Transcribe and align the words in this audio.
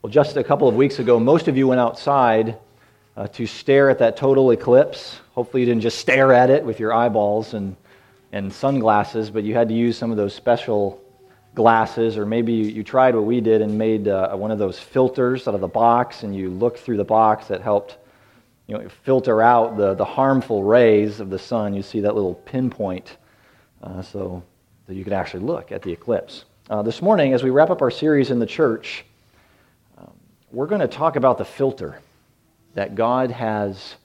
Well, 0.00 0.12
just 0.12 0.36
a 0.36 0.44
couple 0.44 0.68
of 0.68 0.76
weeks 0.76 1.00
ago, 1.00 1.18
most 1.18 1.48
of 1.48 1.56
you 1.56 1.66
went 1.66 1.80
outside 1.80 2.56
uh, 3.16 3.26
to 3.28 3.48
stare 3.48 3.90
at 3.90 3.98
that 3.98 4.16
total 4.16 4.52
eclipse. 4.52 5.18
Hopefully, 5.32 5.62
you 5.62 5.66
didn't 5.66 5.80
just 5.80 5.98
stare 5.98 6.32
at 6.32 6.50
it 6.50 6.64
with 6.64 6.78
your 6.78 6.92
eyeballs 6.92 7.52
and, 7.54 7.74
and 8.30 8.52
sunglasses, 8.52 9.28
but 9.28 9.42
you 9.42 9.54
had 9.54 9.66
to 9.70 9.74
use 9.74 9.98
some 9.98 10.12
of 10.12 10.16
those 10.16 10.32
special 10.32 11.02
glasses, 11.56 12.16
or 12.16 12.24
maybe 12.24 12.52
you, 12.52 12.66
you 12.66 12.84
tried 12.84 13.16
what 13.16 13.24
we 13.24 13.40
did 13.40 13.60
and 13.60 13.76
made 13.76 14.06
uh, 14.06 14.36
one 14.36 14.52
of 14.52 14.60
those 14.60 14.78
filters 14.78 15.48
out 15.48 15.56
of 15.56 15.60
the 15.60 15.66
box, 15.66 16.22
and 16.22 16.32
you 16.32 16.48
looked 16.48 16.78
through 16.78 16.96
the 16.96 17.02
box 17.02 17.48
that 17.48 17.60
helped 17.60 17.96
you 18.68 18.78
know, 18.78 18.88
filter 19.02 19.42
out 19.42 19.76
the, 19.76 19.94
the 19.94 20.04
harmful 20.04 20.62
rays 20.62 21.18
of 21.18 21.28
the 21.28 21.40
sun. 21.40 21.74
You 21.74 21.82
see 21.82 21.98
that 22.02 22.14
little 22.14 22.34
pinpoint 22.34 23.16
uh, 23.82 24.02
so 24.02 24.44
that 24.86 24.94
you 24.94 25.02
could 25.02 25.12
actually 25.12 25.42
look 25.42 25.72
at 25.72 25.82
the 25.82 25.90
eclipse. 25.90 26.44
Uh, 26.70 26.82
this 26.82 27.02
morning, 27.02 27.32
as 27.32 27.42
we 27.42 27.50
wrap 27.50 27.70
up 27.70 27.82
our 27.82 27.90
series 27.90 28.30
in 28.30 28.38
the 28.38 28.46
church, 28.46 29.04
we're 30.50 30.66
going 30.66 30.80
to 30.80 30.88
talk 30.88 31.16
about 31.16 31.38
the 31.38 31.44
filter 31.44 32.00
that 32.74 32.94
God 32.94 33.30
has 33.30 33.96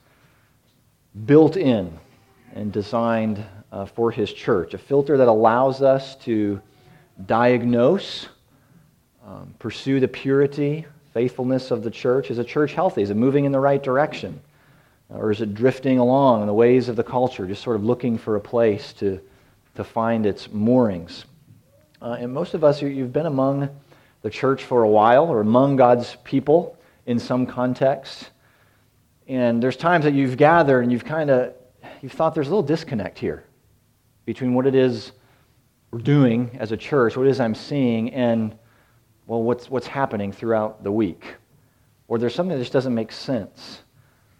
built 1.26 1.55
in 1.55 1.98
and 2.54 2.72
designed 2.72 3.44
uh, 3.72 3.85
for 3.85 4.12
His 4.12 4.31
church. 4.31 4.73
A 4.73 4.77
filter 4.77 5.18
that 5.18 5.27
allows 5.27 5.82
us 5.82 6.16
to 6.18 6.62
diagnose, 7.26 8.27
um, 9.26 9.54
pursue 9.59 9.99
the 9.99 10.08
purity, 10.08 10.85
faithfulness 11.13 11.71
of 11.71 11.84
the 11.84 11.91
church. 11.91 12.30
Is 12.30 12.40
a 12.40 12.44
church 12.44 12.73
healthy? 12.73 13.04
Is 13.04 13.10
it 13.10 13.18
moving 13.18 13.46
in 13.46 13.52
the 13.52 13.60
right 13.60 13.82
direction? 13.82 14.41
Or 15.10 15.32
is 15.32 15.41
it 15.41 15.54
drifting 15.54 15.99
along 15.99 16.41
in 16.41 16.48
the 16.48 16.54
ways 16.54 16.90
of 16.90 16.96
the 16.96 17.04
culture, 17.04 17.46
just 17.46 17.63
sort 17.63 17.76
of 17.76 17.84
looking 17.84 18.18
for 18.18 18.35
a 18.35 18.41
place 18.41 18.94
to, 18.94 19.21
to 19.76 19.84
find 19.84 20.26
its 20.26 20.52
moorings? 20.52 21.26
Uh, 22.02 22.18
and 22.20 22.34
most 22.34 22.54
of 22.54 22.63
us, 22.63 22.82
you've 22.82 23.13
been 23.13 23.27
among 23.27 23.70
the 24.23 24.30
church 24.30 24.63
for 24.63 24.82
a 24.82 24.90
while 24.90 25.26
or 25.26 25.41
among 25.41 25.76
God's 25.76 26.18
people 26.23 26.77
in 27.05 27.20
some 27.20 27.45
context. 27.45 28.32
And 29.27 29.62
there's 29.62 29.77
times 29.77 30.05
that 30.05 30.13
you've 30.13 30.38
gathered 30.38 30.82
and 30.82 30.91
you've 30.91 31.05
kind 31.05 31.29
of 31.29 31.54
you've 32.02 32.13
thought 32.13 32.34
there's 32.34 32.48
a 32.48 32.49
little 32.49 32.63
disconnect 32.63 33.20
here 33.20 33.44
between 34.26 34.54
what 34.54 34.66
it 34.66 34.76
is 34.76 35.12
we're 35.91 35.99
doing 35.99 36.49
as 36.60 36.71
a 36.71 36.77
church, 36.77 37.16
what 37.16 37.27
it 37.27 37.29
is 37.29 37.40
I'm 37.40 37.54
seeing, 37.54 38.12
and 38.13 38.55
well, 39.27 39.44
what's 39.44 39.70
what's 39.70 39.88
happening 39.88 40.32
throughout 40.32 40.84
the 40.84 40.91
week, 40.91 41.35
or 42.07 42.18
there's 42.18 42.34
something 42.34 42.57
that 42.57 42.63
just 42.63 42.74
doesn't 42.74 42.96
make 42.96 43.12
sense, 43.12 43.84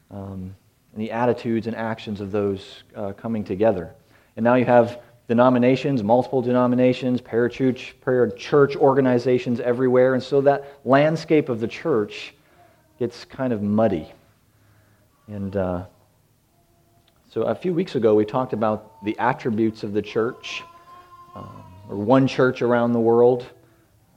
um, 0.10 0.56
in 0.94 1.00
the 1.00 1.12
attitudes 1.12 1.68
and 1.68 1.76
actions 1.76 2.22
of 2.22 2.32
those 2.32 2.84
uh, 2.96 3.14
coming 3.14 3.44
together. 3.44 3.94
And 4.36 4.44
now 4.44 4.56
you 4.56 4.66
have 4.66 5.00
denominations, 5.28 6.04
multiple 6.04 6.42
denominations, 6.42 7.22
parachurch, 7.22 7.94
parachurch 8.06 8.76
organizations 8.76 9.60
everywhere. 9.60 10.14
And 10.14 10.24
so 10.24 10.42
that 10.42 10.80
landscape 10.86 11.50
of 11.50 11.60
the 11.60 11.68
church 11.68 12.34
gets 13.00 13.26
kind 13.26 13.54
of 13.54 13.62
muddy. 13.62 14.12
And 15.28 15.56
uh, 15.56 15.86
so 17.30 17.44
a 17.44 17.56
few 17.56 17.74
weeks 17.74 17.96
ago, 17.96 18.16
we 18.16 18.26
talked 18.26 18.54
about 18.54 19.04
the 19.04 19.18
attributes 19.18 19.84
of 19.84 19.94
the 19.94 20.02
church, 20.02 20.62
um, 21.36 21.64
or 21.90 21.98
one 21.98 22.28
church 22.28 22.62
around 22.62 22.92
the 22.92 23.00
world, 23.00 23.46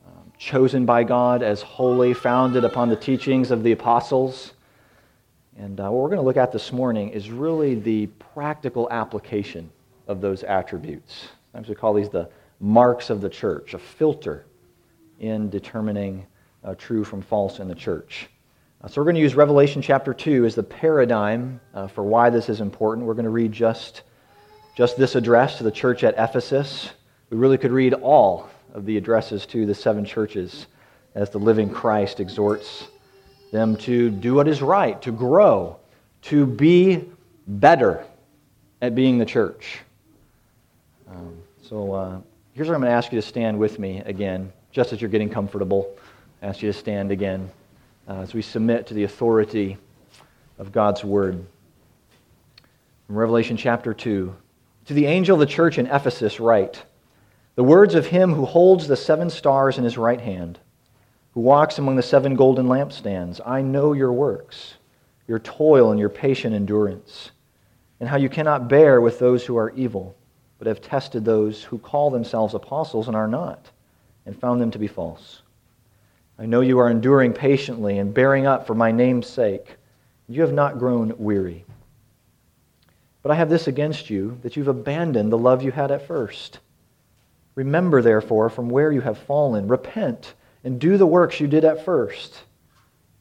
um, 0.07 0.33
chosen 0.39 0.85
by 0.85 1.05
God 1.05 1.43
as 1.43 1.63
holy, 1.63 2.15
founded 2.15 2.65
upon 2.65 2.89
the 2.89 2.97
teachings 2.97 3.51
of 3.51 3.63
the 3.63 3.73
apostles. 3.73 4.53
And 5.57 5.81
uh, 5.81 5.85
what 5.85 6.03
we're 6.03 6.09
going 6.09 6.19
to 6.19 6.25
look 6.25 6.37
at 6.37 6.53
this 6.53 6.73
morning 6.73 7.11
is 7.11 7.31
really 7.31 7.77
the 7.77 8.09
practical 8.35 8.89
application 8.91 9.71
of 10.07 10.21
those 10.21 10.43
attributes. 10.43 11.29
Sometimes 11.53 11.69
we 11.69 11.75
call 11.75 11.95
these 11.95 12.09
the 12.09 12.29
marks 12.61 13.11
of 13.11 13.21
the 13.21 13.29
church, 13.29 13.75
a 13.75 13.79
filter 13.79 14.47
in 15.21 15.51
determining 15.51 16.27
uh, 16.65 16.75
true 16.75 17.05
from 17.05 17.23
false 17.23 17.59
in 17.59 17.69
the 17.69 17.75
church. 17.75 18.29
Uh, 18.83 18.89
so 18.89 19.01
we're 19.01 19.05
going 19.05 19.15
to 19.17 19.21
use 19.21 19.35
Revelation 19.35 19.81
chapter 19.83 20.13
2 20.13 20.45
as 20.45 20.55
the 20.55 20.63
paradigm 20.63 21.61
uh, 21.75 21.87
for 21.87 22.05
why 22.05 22.31
this 22.31 22.49
is 22.49 22.61
important. 22.61 23.07
We're 23.07 23.15
going 23.15 23.25
to 23.25 23.31
read 23.31 23.53
just, 23.53 24.03
just 24.77 24.97
this 24.97 25.15
address 25.15 25.59
to 25.59 25.65
the 25.65 25.71
church 25.71 26.05
at 26.05 26.15
Ephesus. 26.19 26.91
We 27.31 27.39
really 27.39 27.59
could 27.59 27.73
read 27.73 27.95
all 27.95 28.49
of 28.75 28.85
the 28.85 28.97
addresses 28.97 29.47
to 29.47 29.67
the 29.67 29.75
seven 29.75 30.05
churches 30.05 30.67
as 31.15 31.31
the 31.31 31.39
living 31.39 31.71
Christ 31.71 32.21
exhorts 32.21 32.89
them 33.51 33.77
to 33.77 34.11
do 34.11 34.35
what 34.35 34.49
is 34.49 34.61
right, 34.61 35.01
to 35.03 35.13
grow, 35.13 35.79
to 36.23 36.45
be 36.45 37.05
better 37.47 38.05
at 38.83 38.95
being 38.95 39.19
the 39.19 39.25
church. 39.25 39.79
Um, 41.09 41.39
so 41.63 41.93
uh, 41.93 42.21
here's 42.55 42.69
where 42.69 42.75
I'm 42.75 42.81
going 42.81 42.91
to 42.91 42.97
ask 42.97 43.13
you 43.13 43.21
to 43.21 43.27
stand 43.27 43.59
with 43.59 43.79
me 43.79 44.03
again, 44.05 44.53
just 44.73 44.93
as 44.93 45.01
you're 45.01 45.11
getting 45.11 45.31
comfortable. 45.31 45.97
I 46.43 46.47
ask 46.47 46.63
you 46.63 46.73
to 46.73 46.79
stand 46.79 47.13
again 47.13 47.49
uh, 48.09 48.15
as 48.15 48.35
we 48.35 48.43
submit 48.43 48.89
to 48.89 48.95
the 48.95 49.05
authority 49.05 49.77
of 50.59 50.73
God's 50.73 51.05
Word. 51.05 51.45
From 53.07 53.17
Revelation 53.17 53.57
chapter 53.57 53.95
2 53.95 54.35
To 54.87 54.95
the 54.95 55.07
angel 55.07 55.35
of 55.35 55.41
the 55.41 55.53
church 55.53 55.79
in 55.79 55.87
Ephesus, 55.87 56.41
write 56.41 56.83
The 57.55 57.63
words 57.63 57.95
of 57.95 58.07
him 58.07 58.35
who 58.35 58.45
holds 58.45 58.89
the 58.89 58.97
seven 58.97 59.31
stars 59.31 59.79
in 59.79 59.85
his 59.85 59.97
right 59.97 60.21
hand, 60.21 60.59
who 61.35 61.41
walks 61.41 61.79
among 61.79 61.95
the 61.95 62.03
seven 62.03 62.35
golden 62.35 62.67
lampstands. 62.67 63.41
I 63.47 63.63
know 63.63 63.93
your 63.93 64.13
works, 64.13 64.75
your 65.29 65.39
toil, 65.39 65.93
and 65.93 66.01
your 66.01 66.09
patient 66.09 66.53
endurance, 66.53 67.31
and 68.01 68.09
how 68.09 68.17
you 68.17 68.29
cannot 68.29 68.69
bear 68.69 69.01
with 69.01 69.21
those 69.21 69.45
who 69.45 69.57
are 69.57 69.71
evil 69.71 70.17
but 70.59 70.67
have 70.67 70.81
tested 70.81 71.25
those 71.25 71.63
who 71.65 71.79
call 71.79 72.11
themselves 72.11 72.55
apostles 72.55 73.09
and 73.09 73.17
are 73.17 73.29
not, 73.29 73.71
and 74.25 74.39
found 74.39 74.61
them 74.61 74.71
to 74.71 74.79
be 74.79 74.87
false. 74.87 75.43
I 76.39 76.47
know 76.47 76.61
you 76.61 76.79
are 76.79 76.91
enduring 76.91 77.33
patiently 77.33 77.99
and 77.99 78.13
bearing 78.13 78.47
up 78.47 78.67
for 78.67 78.75
my 78.75 78.93
name's 78.93 79.27
sake. 79.27 79.77
You 80.29 80.43
have 80.43 80.53
not 80.53 80.79
grown 80.79 81.15
weary. 81.19 81.65
But 83.23 83.33
I 83.33 83.37
have 83.37 83.49
this 83.49 83.67
against 83.67 84.11
you, 84.11 84.39
that 84.43 84.57
you've 84.57 84.69
abandoned 84.69 85.33
the 85.33 85.39
love 85.39 85.63
you 85.63 85.73
had 85.73 85.91
at 85.91 86.07
first. 86.07 86.61
Remember, 87.55 88.03
therefore, 88.03 88.51
from 88.51 88.69
where 88.69 88.93
you 88.93 89.01
have 89.01 89.19
fallen. 89.19 89.67
Repent 89.67 90.35
and 90.63 90.79
do 90.79 90.97
the 90.97 91.07
works 91.07 91.41
you 91.41 91.47
did 91.47 91.65
at 91.65 91.85
first. 91.85 92.43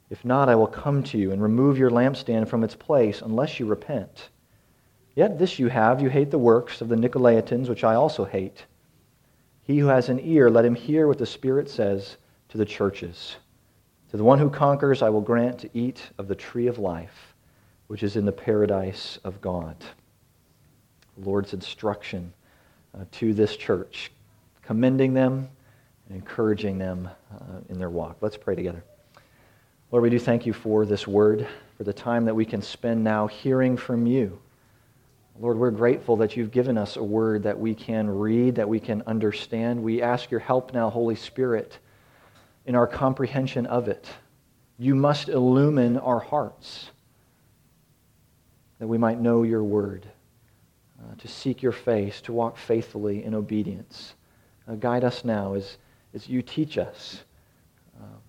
If 0.10 0.24
not, 0.24 0.50
I 0.50 0.56
will 0.56 0.68
come 0.68 1.02
to 1.04 1.18
you 1.18 1.32
and 1.32 1.42
remove 1.42 1.78
your 1.78 1.90
lampstand 1.90 2.48
from 2.48 2.64
its 2.64 2.76
place 2.76 3.22
unless 3.22 3.60
you 3.60 3.66
repent. 3.66 4.30
Yet 5.16 5.40
this 5.40 5.60
you 5.60 5.70
have, 5.70 6.02
you 6.02 6.10
hate 6.10 6.30
the 6.30 6.38
works 6.38 6.82
of 6.82 6.90
the 6.90 6.96
Nicolaitans, 6.96 7.70
which 7.70 7.86
I 7.86 7.96
also 7.96 8.26
hate. 8.26 8.66
He 9.64 9.80
who 9.80 9.88
has 9.88 10.10
an 10.10 10.20
ear, 10.20 10.50
let 10.50 10.66
him 10.66 10.76
hear 10.76 11.08
what 11.08 11.18
the 11.18 11.26
Spirit 11.26 11.70
says 11.70 12.18
to 12.50 12.58
the 12.58 12.66
churches. 12.66 13.38
To 14.12 14.18
the 14.18 14.24
one 14.24 14.40
who 14.40 14.50
conquers, 14.50 15.02
I 15.02 15.10
will 15.10 15.22
grant 15.22 15.60
to 15.60 15.70
eat 15.74 16.02
of 16.18 16.28
the 16.28 16.36
tree 16.36 16.68
of 16.68 16.80
life, 16.80 17.34
which 17.88 18.04
is 18.04 18.18
in 18.18 18.26
the 18.26 18.32
paradise 18.32 19.18
of 19.24 19.42
God. 19.42 19.78
The 21.18 21.30
Lord's 21.30 21.54
instruction 21.54 22.34
uh, 22.94 23.06
to 23.14 23.34
this 23.34 23.56
church, 23.56 24.12
commending 24.62 25.14
them 25.14 25.50
and 26.08 26.18
encouraging 26.18 26.78
them 26.78 27.10
uh, 27.34 27.60
in 27.70 27.80
their 27.80 27.90
walk. 27.90 28.18
Let's 28.22 28.38
pray 28.38 28.56
together. 28.56 28.84
Lord, 29.92 30.04
we 30.04 30.10
do 30.10 30.20
thank 30.20 30.46
you 30.46 30.52
for 30.54 30.86
this 30.86 31.08
word, 31.08 31.48
for 31.78 31.86
the 31.86 31.94
time 31.94 32.26
that 32.26 32.36
we 32.36 32.46
can 32.46 32.62
spend 32.62 33.04
now 33.04 33.28
hearing 33.28 33.78
from 33.78 34.06
you. 34.06 34.40
Lord, 35.38 35.58
we're 35.58 35.72
grateful 35.72 36.16
that 36.18 36.38
you've 36.38 36.52
given 36.52 36.78
us 36.78 36.96
a 36.96 37.04
word 37.04 37.44
that 37.44 37.60
we 37.60 37.76
can 37.76 38.10
read, 38.10 38.56
that 38.56 38.70
we 38.70 38.80
can 38.80 39.04
understand. 39.06 39.84
We 39.84 40.02
ask 40.02 40.32
your 40.32 40.40
help 40.40 40.74
now, 40.74 40.90
Holy 40.90 41.16
Spirit, 41.16 41.78
in 42.66 42.74
our 42.74 42.88
comprehension 42.88 43.66
of 43.66 43.90
it. 43.90 44.08
You 44.78 44.96
must 44.96 45.28
illumine 45.28 45.98
our 45.98 46.20
hearts 46.20 46.90
that 48.80 48.88
we 48.88 48.98
might 48.98 49.20
know 49.20 49.44
your 49.44 49.64
word, 49.64 50.06
uh, 51.00 51.16
to 51.18 51.28
seek 51.28 51.62
your 51.62 51.74
face, 51.74 52.22
to 52.22 52.34
walk 52.34 52.58
faithfully 52.58 53.24
in 53.24 53.34
obedience. 53.34 54.16
Uh, 54.70 54.76
guide 54.76 55.04
us 55.04 55.26
now 55.26 55.54
as, 55.54 55.78
as 56.14 56.30
you 56.30 56.42
teach 56.42 56.78
us 56.78 57.24
um, 58.02 58.20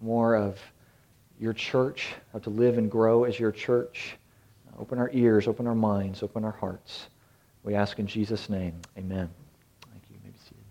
more 0.00 0.34
of 0.34 0.58
your 1.38 1.52
church, 1.52 2.14
how 2.32 2.38
to 2.38 2.50
live 2.50 2.78
and 2.78 2.90
grow 2.90 3.24
as 3.24 3.38
your 3.38 3.52
church. 3.52 4.16
Open 4.78 4.98
our 4.98 5.10
ears, 5.12 5.46
open 5.48 5.66
our 5.66 5.74
minds, 5.74 6.22
open 6.22 6.44
our 6.44 6.52
hearts. 6.52 7.08
We 7.62 7.74
ask 7.74 7.98
in 7.98 8.06
Jesus' 8.06 8.48
name. 8.48 8.74
Amen. 8.98 9.28
Thank 9.90 10.02
you. 10.10 10.16
you 10.16 10.20
may 10.24 10.32
seated. 10.38 10.64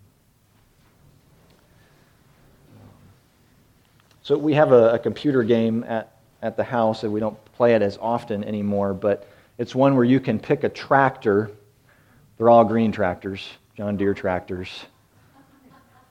So 4.22 4.36
we 4.36 4.54
have 4.54 4.72
a, 4.72 4.94
a 4.94 4.98
computer 4.98 5.42
game 5.42 5.84
at, 5.84 6.16
at 6.42 6.56
the 6.56 6.64
house, 6.64 7.04
and 7.04 7.12
we 7.12 7.20
don't 7.20 7.38
play 7.54 7.74
it 7.74 7.82
as 7.82 7.96
often 7.98 8.44
anymore, 8.44 8.92
but 8.92 9.28
it's 9.56 9.74
one 9.74 9.94
where 9.94 10.04
you 10.04 10.20
can 10.20 10.38
pick 10.38 10.64
a 10.64 10.68
tractor. 10.68 11.50
They're 12.36 12.50
all 12.50 12.64
green 12.64 12.92
tractors, 12.92 13.48
John 13.76 13.96
Deere 13.96 14.14
tractors. 14.14 14.68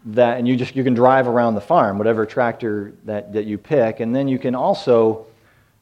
That, 0.06 0.40
and 0.40 0.48
you 0.48 0.56
just 0.56 0.76
you 0.76 0.84
can 0.84 0.96
drive 0.96 1.28
around 1.28 1.54
the 1.54 1.62
farm, 1.62 2.00
whatever 2.00 2.26
tractor 2.26 2.94
that, 3.04 3.34
that 3.34 3.46
you 3.46 3.60
pick, 3.60 4.00
and 4.00 4.16
then 4.16 4.28
you 4.28 4.40
can 4.40 4.56
also 4.56 5.28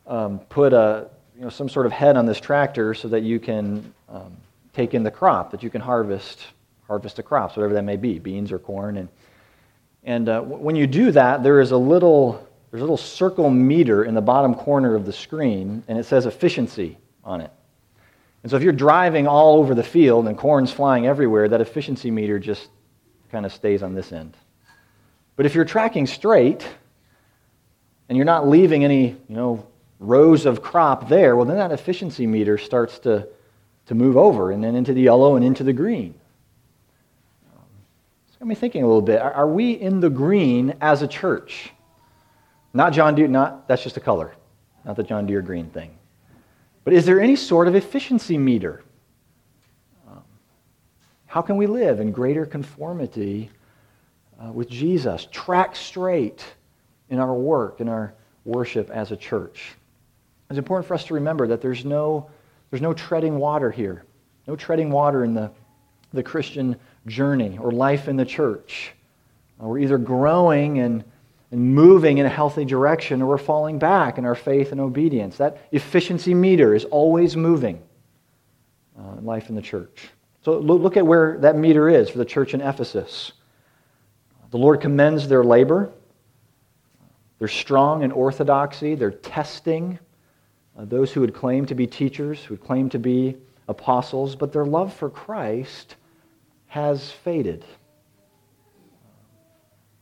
um, 0.08 0.40
put 0.40 0.74
a 0.74 1.08
you 1.40 1.46
know, 1.46 1.50
some 1.50 1.70
sort 1.70 1.86
of 1.86 1.94
head 1.94 2.18
on 2.18 2.26
this 2.26 2.40
tractor 2.40 2.94
so 2.94 3.08
that 3.08 3.24
you 3.24 3.40
can 3.40 3.94
um, 4.10 4.36
take 4.74 4.94
in 4.94 5.04
the 5.04 5.12
crop, 5.12 5.52
that 5.52 5.64
you 5.64 5.70
can 5.70 5.80
harvest, 5.80 6.46
harvest 6.86 7.16
the 7.16 7.24
crops, 7.24 7.56
whatever 7.56 7.74
that 7.76 7.84
may 7.84 7.96
be, 7.96 8.20
beans 8.20 8.52
or 8.52 8.60
corn. 8.60 8.98
And, 8.98 9.08
And 10.04 10.30
uh, 10.30 10.42
when 10.42 10.76
you 10.76 10.86
do 10.86 11.12
that, 11.12 11.44
there 11.44 11.62
is 11.62 11.72
a 11.72 11.78
little, 11.78 12.46
there's 12.72 12.82
a 12.82 12.84
little 12.84 12.98
circle 12.98 13.50
meter 13.50 14.04
in 14.04 14.16
the 14.16 14.22
bottom 14.22 14.54
corner 14.54 14.96
of 14.96 15.06
the 15.06 15.14
screen, 15.14 15.84
and 15.88 15.98
it 15.98 16.06
says 16.06 16.26
efficiency 16.26 16.98
on 17.24 17.42
it. 17.42 17.52
And 18.44 18.50
so 18.50 18.58
if 18.58 18.64
you're 18.64 18.74
driving 18.74 19.28
all 19.28 19.58
over 19.58 19.76
the 19.76 19.84
field 19.84 20.28
and 20.28 20.38
corn's 20.38 20.72
flying 20.72 21.08
everywhere, 21.08 21.48
that 21.50 21.62
efficiency 21.62 22.12
meter 22.12 22.38
just 22.38 22.68
kind 23.32 23.46
of 23.46 23.54
stays 23.54 23.82
on 23.82 23.94
this 23.94 24.12
end. 24.12 24.36
But 25.38 25.46
if 25.46 25.56
you're 25.56 25.66
tracking 25.66 26.06
straight 26.06 26.68
and 28.10 28.18
you're 28.18 28.26
not 28.26 28.48
leaving 28.48 28.84
any, 28.84 29.08
you 29.08 29.36
know, 29.36 29.66
rows 30.00 30.46
of 30.46 30.62
crop 30.62 31.10
there, 31.10 31.36
well, 31.36 31.46
then 31.46 31.58
that 31.58 31.72
efficiency 31.72 32.26
meter 32.26 32.58
starts 32.58 33.00
to, 33.00 33.28
to 33.86 33.96
move 33.96 34.18
over 34.18 34.52
and 34.52 34.64
then 34.64 34.76
into 34.76 34.94
the 34.94 35.02
yellow 35.02 35.36
and 35.36 35.46
into 35.46 35.64
the 35.64 35.74
green. 35.74 36.16
It's 38.28 38.38
got 38.38 38.48
me 38.48 38.56
thinking 38.56 38.84
a 38.84 38.88
little 38.88 39.02
bit. 39.02 39.22
Are, 39.22 39.34
are 39.34 39.48
we 39.48 39.74
in 39.74 40.00
the 40.00 40.10
green 40.10 40.76
as 40.80 41.02
a 41.02 41.08
church? 41.08 41.72
Not 42.74 42.94
John 42.94 43.16
Deere, 43.16 43.28
not, 43.28 43.68
that's 43.68 43.84
just 43.84 43.98
a 43.98 44.00
color, 44.00 44.34
not 44.86 44.96
the 44.96 45.04
John 45.04 45.26
Deere 45.26 45.42
green 45.42 45.70
thing. 45.70 45.96
But 46.86 46.94
is 46.94 47.06
there 47.06 47.20
any 47.20 47.36
sort 47.36 47.68
of 47.68 47.76
efficiency 47.76 48.38
meter? 48.38 48.84
Um, 50.10 50.24
how 51.26 51.42
can 51.42 51.58
we 51.58 51.68
live 51.68 52.00
in 52.00 52.12
greater 52.12 52.46
conformity 52.46 53.50
uh, 54.42 54.52
with 54.54 54.70
Jesus? 54.70 55.28
Track 55.32 55.76
straight 55.76 56.46
in 57.10 57.20
our 57.20 57.34
work, 57.34 57.82
in 57.82 57.90
our 57.90 58.14
worship 58.46 58.90
as 58.92 59.12
a 59.12 59.18
church. 59.18 59.74
It's 60.50 60.58
important 60.58 60.88
for 60.88 60.96
us 60.96 61.04
to 61.06 61.14
remember 61.14 61.46
that 61.48 61.62
there's 61.62 61.86
no, 61.86 62.28
there's 62.72 62.82
no 62.82 62.94
treading 62.94 63.38
water 63.38 63.70
here, 63.70 64.04
no 64.48 64.56
treading 64.56 64.90
water 64.90 65.24
in 65.24 65.36
the, 65.36 65.52
the 66.12 66.24
Christian 66.24 66.76
journey 67.06 67.60
or 67.60 67.72
life 67.72 68.08
in 68.08 68.16
the 68.16 68.26
church. 68.26 68.94
Uh, 69.62 69.68
we're 69.68 69.78
either 69.78 70.00
growing 70.00 70.80
and, 70.80 71.04
and 71.52 71.76
moving 71.76 72.18
in 72.18 72.26
a 72.26 72.30
healthy 72.30 72.66
direction 72.66 73.22
or 73.22 73.28
we're 73.28 73.38
falling 73.38 73.78
back 73.78 74.18
in 74.18 74.26
our 74.26 74.34
faith 74.34 74.72
and 74.72 74.82
obedience. 74.82 75.38
That 75.38 75.60
efficiency 75.72 76.34
meter 76.34 76.74
is 76.74 76.84
always 76.86 77.38
moving 77.38 77.80
uh, 78.98 79.18
in 79.20 79.26
life 79.26 79.50
in 79.50 79.56
the 79.56 79.62
church. 79.62 80.10
So 80.44 80.58
look 80.58 80.98
at 80.98 81.06
where 81.06 81.38
that 81.40 81.58
meter 81.58 81.90
is 81.90 82.10
for 82.10 82.18
the 82.18 82.26
church 82.26 82.56
in 82.56 82.62
Ephesus. 82.62 83.34
The 84.50 84.58
Lord 84.58 84.82
commends 84.82 85.28
their 85.28 85.44
labor. 85.44 85.92
They're 87.38 87.48
strong 87.48 88.02
in 88.02 88.12
orthodoxy. 88.12 88.96
They're 88.96 89.12
testing 89.12 90.00
uh, 90.80 90.86
those 90.86 91.12
who 91.12 91.22
would 91.22 91.34
claim 91.34 91.66
to 91.66 91.76
be 91.76 91.86
teachers, 91.86 92.44
who 92.44 92.54
would 92.54 92.64
claim 92.64 92.90
to 92.90 93.00
be 93.00 93.36
apostles, 93.68 94.36
but 94.36 94.54
their 94.54 94.66
love 94.66 94.94
for 94.94 95.10
Christ 95.10 95.96
has 96.68 97.12
faded. 97.12 97.66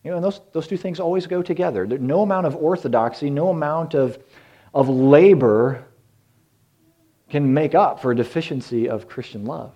You 0.03 0.11
know, 0.11 0.17
and 0.17 0.23
those, 0.23 0.39
those 0.53 0.67
two 0.67 0.77
things 0.77 0.99
always 0.99 1.25
go 1.25 1.41
together. 1.41 1.85
No 1.85 2.21
amount 2.21 2.45
of 2.45 2.55
orthodoxy, 2.55 3.29
no 3.29 3.49
amount 3.49 3.95
of, 3.95 4.19
of 4.73 4.87
labor 4.87 5.83
can 7.29 7.53
make 7.53 7.73
up 7.73 8.01
for 8.01 8.11
a 8.11 8.15
deficiency 8.15 8.87
of 8.87 9.09
Christian 9.09 9.45
love 9.45 9.73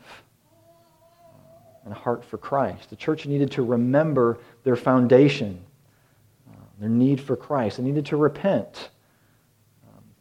and 1.83 1.91
a 1.91 1.97
heart 1.97 2.23
for 2.23 2.37
Christ. 2.37 2.91
The 2.91 2.95
church 2.95 3.25
needed 3.25 3.51
to 3.53 3.63
remember 3.63 4.37
their 4.63 4.75
foundation, 4.75 5.59
uh, 6.49 6.63
their 6.79 6.89
need 6.89 7.19
for 7.19 7.35
Christ. 7.35 7.77
They 7.77 7.83
needed 7.83 8.05
to 8.07 8.17
repent. 8.17 8.89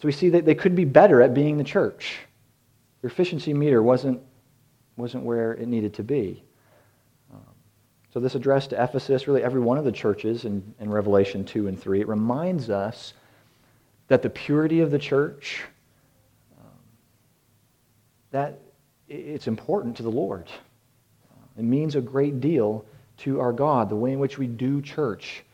Um, 0.01 0.03
so 0.03 0.07
we 0.07 0.13
see 0.13 0.31
that 0.31 0.45
they 0.45 0.55
could 0.55 0.75
be 0.75 0.85
better 0.85 1.21
at 1.23 1.35
being 1.35 1.59
the 1.59 1.65
church. 1.65 2.19
Their 3.03 3.11
efficiency 3.11 3.55
meter 3.55 3.83
wasn't, 3.83 4.21
wasn't 4.97 5.25
where 5.25 5.53
it 5.53 5.69
needed 5.69 5.95
to 5.95 6.03
be. 6.03 6.43
Um, 7.33 7.41
so 8.13 8.21
this 8.21 8.35
address 8.35 8.67
to 8.69 8.83
Ephesus, 8.83 9.27
really 9.27 9.43
every 9.43 9.61
one 9.61 9.79
of 9.79 9.85
the 9.85 9.93
churches 9.93 10.45
in, 10.45 10.75
in 10.81 10.91
Revelation 10.91 11.45
2 11.45 11.69
and 11.69 11.81
3, 11.81 12.01
it 12.01 12.09
reminds 12.09 12.71
us 12.71 13.15
that 14.09 14.23
the 14.23 14.31
purity 14.31 14.81
of 14.81 14.91
the 14.91 14.99
church, 14.99 15.63
um, 16.59 16.67
that 18.33 18.59
it's 19.09 19.47
important 19.47 19.97
to 19.97 20.03
the 20.03 20.11
Lord. 20.11 20.49
It 21.59 21.65
means 21.65 21.95
a 21.95 22.01
great 22.01 22.41
deal 22.41 22.85
to 23.19 23.41
our 23.41 23.53
God. 23.53 23.91
The 23.91 23.97
way 23.97 24.13
in 24.13 24.19
which 24.19 24.39
we 24.39 24.47
do 24.47 24.81
church 24.81 25.45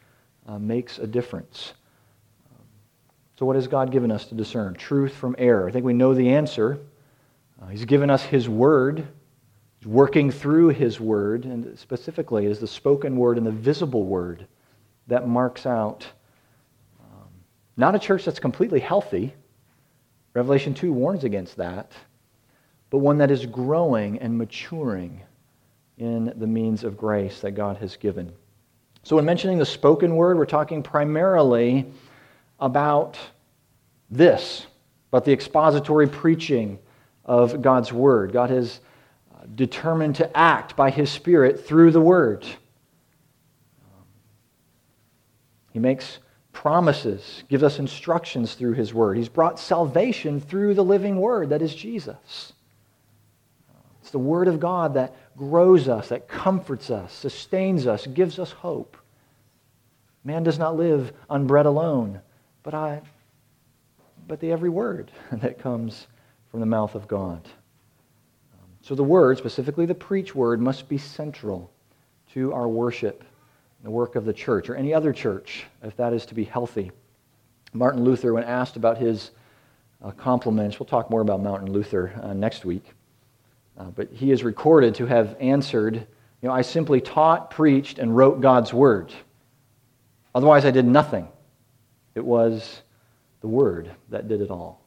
uh, 0.47 0.59
makes 0.59 0.99
a 0.99 1.07
difference. 1.07 1.73
So, 3.39 3.45
what 3.45 3.57
has 3.57 3.69
God 3.69 3.91
given 3.93 4.11
us 4.11 4.25
to 4.27 4.35
discern? 4.35 4.75
Truth 4.75 5.15
from 5.15 5.37
error. 5.39 5.69
I 5.69 5.73
think 5.73 5.85
we 5.85 5.93
know 5.93 6.15
the 6.15 6.31
answer. 6.31 6.79
Uh, 7.61 7.67
he's 7.67 7.85
given 7.85 8.09
us 8.09 8.23
His 8.23 8.49
Word. 8.49 9.07
He's 9.79 9.87
working 9.87 10.31
through 10.31 10.69
His 10.69 10.99
Word, 10.99 11.45
and 11.45 11.79
specifically, 11.79 12.47
it 12.47 12.51
is 12.51 12.61
the 12.61 12.67
spoken 12.67 13.17
Word 13.17 13.37
and 13.37 13.47
the 13.47 13.53
visible 13.53 14.05
Word 14.05 14.47
that 15.09 15.29
marks 15.29 15.67
out 15.67 16.07
um, 17.01 17.29
not 17.77 17.95
a 17.95 17.99
church 17.99 18.25
that's 18.25 18.41
completely 18.41 18.81
healthy. 18.81 19.35
Revelation 20.33 20.73
2 20.73 20.91
warns 20.93 21.25
against 21.25 21.57
that, 21.57 21.93
but 22.89 22.99
one 22.99 23.19
that 23.19 23.31
is 23.31 23.45
growing 23.45 24.19
and 24.19 24.37
maturing 24.37 25.21
in 25.99 26.33
the 26.37 26.47
means 26.47 26.85
of 26.85 26.97
grace 26.97 27.41
that 27.41 27.53
God 27.53 27.77
has 27.79 27.97
given. 27.97 28.33
So, 29.03 29.19
in 29.19 29.27
mentioning 29.27 29.59
the 29.59 29.67
spoken 29.67 30.17
word, 30.17 30.39
we're 30.39 30.47
talking 30.47 30.83
primarily 30.83 31.87
about 32.59 33.19
this, 34.11 34.67
about 35.11 35.25
the 35.25 35.33
expository 35.33 36.09
preaching 36.09 36.79
of 37.25 37.61
God's 37.61 37.93
word. 37.93 38.33
God 38.33 38.51
has 38.51 38.81
uh, 39.35 39.45
determined 39.55 40.17
to 40.17 40.37
act 40.37 40.77
by 40.77 40.91
his 40.91 41.11
Spirit 41.11 41.67
through 41.67 41.91
the 41.91 42.01
word. 42.01 42.47
He 45.73 45.79
makes 45.79 46.19
promises, 46.53 47.45
gives 47.49 47.63
us 47.63 47.79
instructions 47.79 48.55
through 48.55 48.73
his 48.73 48.95
word. 48.95 49.19
He's 49.19 49.29
brought 49.29 49.59
salvation 49.59 50.41
through 50.41 50.73
the 50.75 50.85
living 50.85 51.17
word 51.17 51.51
that 51.51 51.61
is 51.61 51.75
Jesus. 51.75 52.55
It's 54.01 54.11
the 54.11 54.19
word 54.19 54.49
of 54.49 54.61
God 54.61 54.95
that 54.95 55.15
grows 55.37 55.89
us, 55.89 56.09
that 56.09 56.29
comforts 56.29 56.91
us, 56.91 57.13
sustains 57.13 57.87
us, 57.87 58.07
gives 58.07 58.39
us 58.39 58.53
hope. 58.53 58.97
Man 60.25 60.45
does 60.45 60.59
not 60.59 60.77
live 60.77 61.13
on 61.29 61.47
bread 61.47 61.67
alone, 61.67 62.21
but, 62.67 62.75
I, 62.75 63.01
but 64.27 64.41
the 64.41 64.51
every 64.51 64.71
word 64.71 65.13
that 65.33 65.61
comes 65.61 66.09
from 66.51 66.59
the 66.59 66.67
mouth 66.67 66.97
of 66.97 67.07
God. 67.07 67.49
So 68.83 68.97
the 68.97 69.05
word, 69.05 69.39
specifically 69.39 69.87
the 69.87 69.95
preach 69.95 70.35
word, 70.35 70.61
must 70.61 70.89
be 70.89 70.99
central 70.99 71.71
to 72.33 72.53
our 72.53 72.67
worship, 72.67 73.23
the 73.85 73.91
work 73.91 74.17
of 74.17 74.25
the 74.25 74.33
church, 74.33 74.69
or 74.69 74.75
any 74.75 74.93
other 74.93 75.13
church, 75.13 75.65
if 75.85 75.97
that 75.97 76.13
is 76.13 76.27
to 76.27 76.35
be 76.35 76.43
healthy. 76.43 76.91
Martin 77.73 78.03
Luther, 78.03 78.35
when 78.35 78.43
asked 78.43 78.75
about 78.75 78.99
his 78.99 79.31
uh, 80.03 80.11
compliments, 80.11 80.81
we'll 80.81 80.89
talk 80.89 81.09
more 81.09 81.21
about 81.21 81.41
Martin 81.41 81.71
Luther 81.71 82.21
uh, 82.21 82.33
next 82.33 82.65
week. 82.65 82.95
Uh, 83.79 83.85
but 83.85 84.11
he 84.11 84.33
is 84.33 84.43
recorded 84.43 84.97
to 84.97 85.07
have 85.07 85.37
answered, 85.39 85.95
you 85.95 86.49
know, 86.49 86.53
I 86.53 86.63
simply 86.63 87.01
taught, 87.01 87.53
preached, 87.53 88.01
and 88.01 88.17
wrote 88.17 88.41
God's 88.41 88.75
word. 88.75 89.13
Otherwise, 90.35 90.65
I 90.65 90.73
did 90.73 90.85
nothing. 90.85 91.29
It 92.17 92.25
was 92.25 92.83
the 93.43 93.47
word 93.47 93.91
that 94.09 94.27
did 94.27 94.41
it 94.41 94.51
all. 94.51 94.81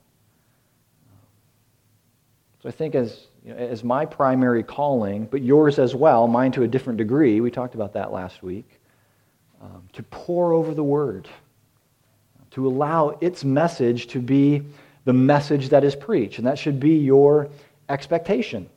So 2.61 2.67
I 2.67 2.71
think 2.73 2.95
as, 2.95 3.27
you 3.45 3.53
know, 3.53 3.57
as 3.57 3.85
my 3.85 4.05
primary 4.05 4.63
calling, 4.63 5.25
but 5.27 5.41
yours 5.41 5.79
as 5.79 5.95
well, 5.95 6.27
mine 6.27 6.51
to 6.53 6.63
a 6.63 6.67
different 6.67 6.97
degree, 6.97 7.39
we 7.39 7.51
talked 7.51 7.75
about 7.75 7.93
that 7.93 8.11
last 8.11 8.43
week, 8.43 8.81
um, 9.61 9.87
to 9.93 10.03
pour 10.03 10.51
over 10.51 10.73
the 10.73 10.83
word, 10.83 11.29
to 12.51 12.67
allow 12.67 13.17
its 13.21 13.45
message 13.45 14.07
to 14.07 14.19
be 14.19 14.63
the 15.05 15.13
message 15.13 15.69
that 15.69 15.85
is 15.85 15.95
preached. 15.95 16.39
And 16.39 16.47
that 16.47 16.59
should 16.59 16.79
be 16.79 16.95
your 16.95 17.49
expectation 17.87 18.69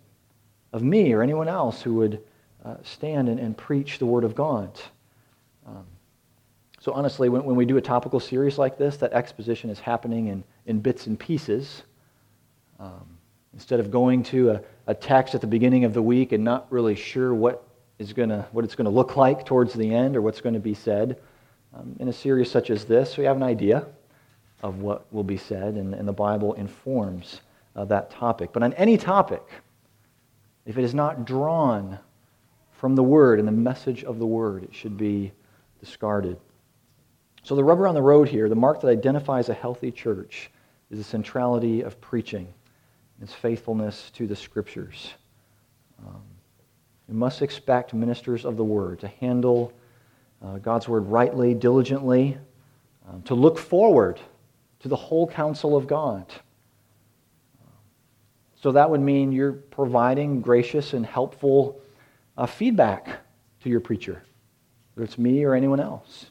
of 0.72 0.82
me 0.82 1.12
or 1.12 1.22
anyone 1.22 1.48
else 1.48 1.82
who 1.82 1.94
would 1.94 2.22
uh, 2.64 2.76
stand 2.84 3.28
and, 3.28 3.40
and, 3.40 3.56
preach 3.56 3.98
the 3.98 4.06
Word 4.06 4.22
of 4.22 4.36
God. 4.36 4.70
So, 6.82 6.90
honestly, 6.90 7.28
when, 7.28 7.44
when 7.44 7.54
we 7.54 7.64
do 7.64 7.76
a 7.76 7.80
topical 7.80 8.18
series 8.18 8.58
like 8.58 8.76
this, 8.76 8.96
that 8.96 9.12
exposition 9.12 9.70
is 9.70 9.78
happening 9.78 10.26
in, 10.26 10.42
in 10.66 10.80
bits 10.80 11.06
and 11.06 11.16
pieces. 11.16 11.84
Um, 12.80 13.06
instead 13.54 13.78
of 13.78 13.92
going 13.92 14.24
to 14.24 14.50
a, 14.50 14.60
a 14.88 14.94
text 14.94 15.36
at 15.36 15.40
the 15.40 15.46
beginning 15.46 15.84
of 15.84 15.94
the 15.94 16.02
week 16.02 16.32
and 16.32 16.42
not 16.42 16.66
really 16.70 16.96
sure 16.96 17.34
what, 17.34 17.64
is 18.00 18.12
gonna, 18.12 18.48
what 18.50 18.64
it's 18.64 18.74
going 18.74 18.86
to 18.86 18.90
look 18.90 19.16
like 19.16 19.46
towards 19.46 19.74
the 19.74 19.94
end 19.94 20.16
or 20.16 20.22
what's 20.22 20.40
going 20.40 20.54
to 20.54 20.60
be 20.60 20.74
said, 20.74 21.20
um, 21.72 21.94
in 22.00 22.08
a 22.08 22.12
series 22.12 22.50
such 22.50 22.68
as 22.68 22.84
this, 22.84 23.16
we 23.16 23.22
have 23.26 23.36
an 23.36 23.44
idea 23.44 23.86
of 24.64 24.80
what 24.80 25.06
will 25.12 25.22
be 25.22 25.36
said, 25.36 25.74
and, 25.74 25.94
and 25.94 26.08
the 26.08 26.12
Bible 26.12 26.54
informs 26.54 27.42
uh, 27.76 27.84
that 27.84 28.10
topic. 28.10 28.50
But 28.52 28.64
on 28.64 28.72
any 28.72 28.96
topic, 28.96 29.44
if 30.66 30.76
it 30.76 30.82
is 30.82 30.94
not 30.94 31.26
drawn 31.26 32.00
from 32.72 32.96
the 32.96 33.04
Word 33.04 33.38
and 33.38 33.46
the 33.46 33.52
message 33.52 34.02
of 34.02 34.18
the 34.18 34.26
Word, 34.26 34.64
it 34.64 34.74
should 34.74 34.96
be 34.96 35.30
discarded. 35.78 36.38
So, 37.42 37.56
the 37.56 37.64
rubber 37.64 37.88
on 37.88 37.94
the 37.94 38.02
road 38.02 38.28
here, 38.28 38.48
the 38.48 38.54
mark 38.54 38.80
that 38.80 38.88
identifies 38.88 39.48
a 39.48 39.54
healthy 39.54 39.90
church, 39.90 40.50
is 40.90 40.98
the 40.98 41.04
centrality 41.04 41.82
of 41.82 42.00
preaching, 42.00 42.46
its 43.20 43.32
faithfulness 43.32 44.10
to 44.14 44.26
the 44.26 44.36
Scriptures. 44.36 45.12
Um, 46.06 46.22
we 47.08 47.14
must 47.14 47.42
expect 47.42 47.94
ministers 47.94 48.44
of 48.44 48.56
the 48.56 48.64
Word 48.64 49.00
to 49.00 49.08
handle 49.08 49.72
uh, 50.44 50.58
God's 50.58 50.88
word 50.88 51.06
rightly, 51.06 51.54
diligently, 51.54 52.36
um, 53.08 53.22
to 53.22 53.34
look 53.34 53.58
forward 53.58 54.20
to 54.80 54.88
the 54.88 54.96
whole 54.96 55.26
counsel 55.26 55.76
of 55.76 55.86
God. 55.86 56.26
So 58.60 58.72
that 58.72 58.88
would 58.88 59.00
mean 59.00 59.32
you're 59.32 59.52
providing 59.52 60.40
gracious 60.40 60.92
and 60.92 61.04
helpful 61.04 61.80
uh, 62.38 62.46
feedback 62.46 63.20
to 63.62 63.68
your 63.68 63.80
preacher, 63.80 64.22
whether 64.94 65.04
it's 65.04 65.18
me 65.18 65.44
or 65.44 65.54
anyone 65.54 65.80
else. 65.80 66.26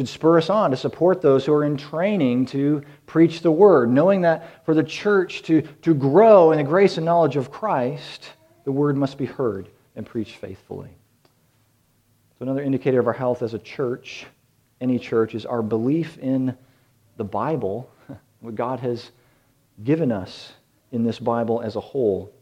Should 0.00 0.08
spur 0.08 0.38
us 0.38 0.48
on 0.48 0.70
to 0.70 0.78
support 0.78 1.20
those 1.20 1.44
who 1.44 1.52
are 1.52 1.62
in 1.62 1.76
training 1.76 2.46
to 2.46 2.82
preach 3.04 3.42
the 3.42 3.52
word, 3.52 3.90
knowing 3.90 4.22
that 4.22 4.64
for 4.64 4.72
the 4.72 4.82
church 4.82 5.42
to, 5.42 5.60
to 5.82 5.92
grow 5.92 6.52
in 6.52 6.56
the 6.56 6.64
grace 6.64 6.96
and 6.96 7.04
knowledge 7.04 7.36
of 7.36 7.50
Christ, 7.50 8.32
the 8.64 8.72
word 8.72 8.96
must 8.96 9.18
be 9.18 9.26
heard 9.26 9.68
and 9.96 10.06
preached 10.06 10.36
faithfully. 10.36 10.88
So, 12.38 12.44
another 12.44 12.62
indicator 12.62 12.98
of 12.98 13.08
our 13.08 13.12
health 13.12 13.42
as 13.42 13.52
a 13.52 13.58
church, 13.58 14.24
any 14.80 14.98
church, 14.98 15.34
is 15.34 15.44
our 15.44 15.60
belief 15.60 16.16
in 16.16 16.56
the 17.18 17.24
Bible, 17.24 17.90
what 18.40 18.54
God 18.54 18.80
has 18.80 19.10
given 19.84 20.10
us 20.10 20.54
in 20.92 21.04
this 21.04 21.18
Bible 21.18 21.60
as 21.60 21.76
a 21.76 21.80
whole. 21.80 22.32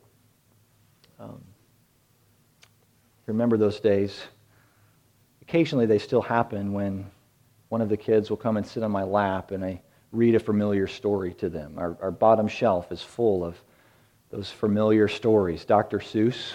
Um, 1.18 1.42
remember 3.26 3.56
those 3.56 3.80
days? 3.80 4.16
Occasionally 5.42 5.86
they 5.86 5.98
still 5.98 6.22
happen 6.22 6.72
when 6.72 7.10
one 7.68 7.80
of 7.80 7.88
the 7.88 7.96
kids 7.96 8.30
will 8.30 8.36
come 8.36 8.56
and 8.56 8.66
sit 8.66 8.82
on 8.82 8.90
my 8.90 9.02
lap 9.02 9.50
and 9.50 9.64
I 9.64 9.80
read 10.12 10.34
a 10.34 10.40
familiar 10.40 10.86
story 10.86 11.34
to 11.34 11.48
them. 11.48 11.74
Our, 11.76 11.96
our 12.00 12.10
bottom 12.10 12.48
shelf 12.48 12.90
is 12.92 13.02
full 13.02 13.44
of 13.44 13.60
those 14.30 14.50
familiar 14.50 15.08
stories. 15.08 15.64
Dr. 15.64 15.98
Seuss, 15.98 16.52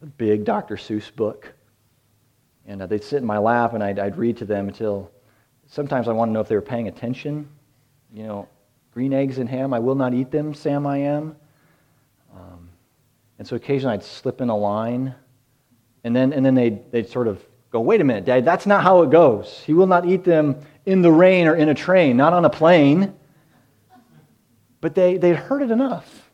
the 0.00 0.06
big 0.06 0.44
Dr. 0.44 0.76
Seuss 0.76 1.14
book. 1.14 1.52
And 2.66 2.82
uh, 2.82 2.86
they'd 2.86 3.04
sit 3.04 3.18
in 3.18 3.26
my 3.26 3.38
lap 3.38 3.74
and 3.74 3.82
I'd, 3.82 3.98
I'd 3.98 4.16
read 4.16 4.38
to 4.38 4.44
them 4.44 4.68
until 4.68 5.10
sometimes 5.66 6.08
I 6.08 6.12
want 6.12 6.30
to 6.30 6.32
know 6.32 6.40
if 6.40 6.48
they 6.48 6.54
were 6.54 6.62
paying 6.62 6.88
attention. 6.88 7.48
You 8.12 8.24
know, 8.24 8.48
green 8.92 9.12
eggs 9.12 9.38
and 9.38 9.48
ham, 9.48 9.74
I 9.74 9.78
will 9.78 9.94
not 9.94 10.14
eat 10.14 10.30
them, 10.30 10.54
Sam 10.54 10.86
I 10.86 10.98
am. 10.98 11.36
Um, 12.34 12.70
and 13.38 13.46
so 13.46 13.56
occasionally 13.56 13.94
I'd 13.94 14.02
slip 14.02 14.40
in 14.40 14.48
a 14.48 14.56
line. 14.56 15.14
And 16.04 16.16
then, 16.16 16.32
and 16.32 16.44
then 16.44 16.54
they'd, 16.54 16.90
they'd 16.90 17.08
sort 17.08 17.28
of 17.28 17.44
go, 17.76 17.80
wait 17.80 18.00
a 18.00 18.04
minute, 18.04 18.24
Dad, 18.24 18.44
that's 18.44 18.66
not 18.66 18.82
how 18.82 19.02
it 19.02 19.10
goes. 19.10 19.62
He 19.66 19.74
will 19.74 19.86
not 19.86 20.06
eat 20.06 20.24
them 20.24 20.56
in 20.86 21.02
the 21.02 21.12
rain 21.12 21.46
or 21.46 21.54
in 21.54 21.68
a 21.68 21.74
train, 21.74 22.16
not 22.16 22.32
on 22.32 22.44
a 22.44 22.50
plane. 22.50 23.12
But 24.80 24.94
they, 24.94 25.16
they'd 25.18 25.36
heard 25.36 25.62
it 25.62 25.70
enough. 25.70 26.30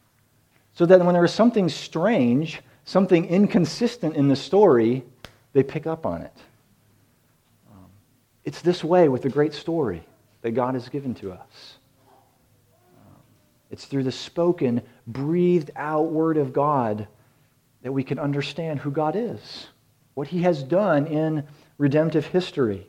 So 0.75 0.87
that 0.87 1.05
when 1.05 1.13
there 1.13 1.23
was 1.23 1.35
something 1.35 1.69
strange, 1.69 2.63
something 2.85 3.27
inconsistent 3.27 4.15
in 4.15 4.29
the 4.29 4.37
story, 4.37 5.05
they 5.53 5.63
pick 5.63 5.87
up 5.87 6.07
on 6.07 6.23
it. 6.23 6.33
Um, 7.71 7.87
it's 8.45 8.63
this 8.63 8.83
way 8.85 9.09
with 9.09 9.23
the 9.23 9.29
great 9.29 9.53
story 9.53 10.03
that 10.43 10.53
God 10.53 10.75
has 10.75 10.89
given 10.89 11.15
to 11.17 11.33
us. 11.33 11.77
Um, 12.97 13.17
it's 13.71 13.85
through 13.85 14.05
the 14.05 14.13
spoken, 14.13 14.83
breathed 15.07 15.71
out 15.77 16.11
word 16.11 16.37
of 16.37 16.53
God 16.53 17.07
that 17.83 17.93
we 17.93 18.05
can 18.05 18.19
understand 18.19 18.79
who 18.81 18.91
God 18.91 19.17
is, 19.17 19.67
what 20.15 20.29
He 20.29 20.43
has 20.43 20.63
done 20.63 21.07
in 21.07 21.45
redemptive 21.79 22.27
history. 22.27 22.87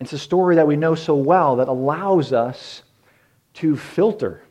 It's 0.00 0.12
a 0.12 0.18
story 0.18 0.56
that 0.56 0.66
we 0.66 0.76
know 0.76 0.94
so 0.94 1.14
well 1.14 1.56
that 1.56 1.68
allows 1.68 2.32
us 2.32 2.82
to 3.54 3.76
filter 3.76 4.42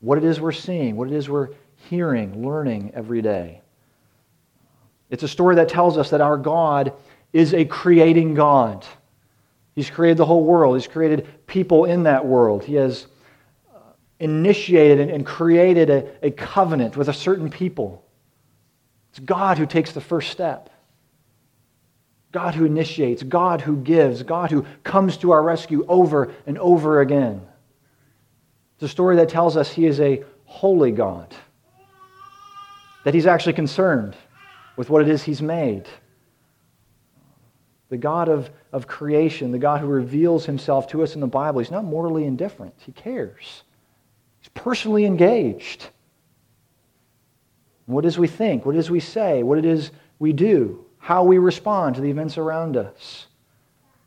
what 0.00 0.18
it 0.18 0.24
is 0.24 0.40
we're 0.40 0.52
seeing, 0.52 0.96
what 0.96 1.08
it 1.08 1.14
is 1.14 1.28
we're 1.28 1.50
hearing, 1.88 2.44
learning 2.44 2.92
every 2.94 3.22
day. 3.22 3.60
It's 5.10 5.22
a 5.22 5.28
story 5.28 5.56
that 5.56 5.68
tells 5.68 5.98
us 5.98 6.10
that 6.10 6.20
our 6.20 6.36
God 6.36 6.92
is 7.32 7.54
a 7.54 7.64
creating 7.64 8.34
God. 8.34 8.86
He's 9.74 9.90
created 9.90 10.18
the 10.18 10.26
whole 10.26 10.44
world, 10.44 10.76
He's 10.76 10.86
created 10.86 11.46
people 11.46 11.84
in 11.86 12.04
that 12.04 12.24
world. 12.24 12.64
He 12.64 12.74
has 12.74 13.06
uh, 13.74 13.78
initiated 14.20 15.10
and 15.10 15.24
created 15.26 15.90
a, 15.90 16.26
a 16.26 16.30
covenant 16.30 16.96
with 16.96 17.08
a 17.08 17.12
certain 17.12 17.50
people. 17.50 18.04
It's 19.12 19.20
God 19.20 19.58
who 19.58 19.66
takes 19.66 19.92
the 19.92 20.00
first 20.00 20.30
step. 20.30 20.70
God 22.32 22.54
who 22.54 22.64
initiates, 22.64 23.22
God 23.22 23.60
who 23.60 23.76
gives, 23.76 24.22
God 24.22 24.50
who 24.50 24.64
comes 24.84 25.18
to 25.18 25.32
our 25.32 25.42
rescue 25.42 25.84
over 25.86 26.32
and 26.46 26.56
over 26.56 27.02
again. 27.02 27.42
It's 28.76 28.84
a 28.84 28.88
story 28.88 29.16
that 29.16 29.28
tells 29.28 29.58
us 29.58 29.70
He 29.70 29.84
is 29.84 30.00
a 30.00 30.24
holy 30.46 30.92
God, 30.92 31.34
that 33.04 33.12
He's 33.12 33.26
actually 33.26 33.52
concerned 33.52 34.16
with 34.76 34.88
what 34.88 35.02
it 35.02 35.08
is 35.08 35.22
He's 35.22 35.42
made. 35.42 35.86
The 37.90 37.98
God 37.98 38.30
of, 38.30 38.48
of 38.72 38.86
creation, 38.86 39.52
the 39.52 39.58
God 39.58 39.82
who 39.82 39.86
reveals 39.86 40.46
Himself 40.46 40.88
to 40.88 41.02
us 41.02 41.14
in 41.14 41.20
the 41.20 41.26
Bible, 41.26 41.60
He's 41.60 41.70
not 41.70 41.84
morally 41.84 42.24
indifferent. 42.24 42.72
He 42.78 42.92
cares, 42.92 43.62
He's 44.40 44.48
personally 44.54 45.04
engaged. 45.04 45.90
What 47.86 48.04
is 48.04 48.18
we 48.18 48.28
think, 48.28 48.64
what 48.64 48.76
is 48.76 48.90
we 48.90 49.00
say, 49.00 49.42
what 49.42 49.58
it 49.58 49.64
is 49.64 49.90
we 50.18 50.32
do, 50.32 50.84
how 50.98 51.24
we 51.24 51.38
respond 51.38 51.96
to 51.96 52.00
the 52.00 52.10
events 52.10 52.38
around 52.38 52.76
us. 52.76 53.26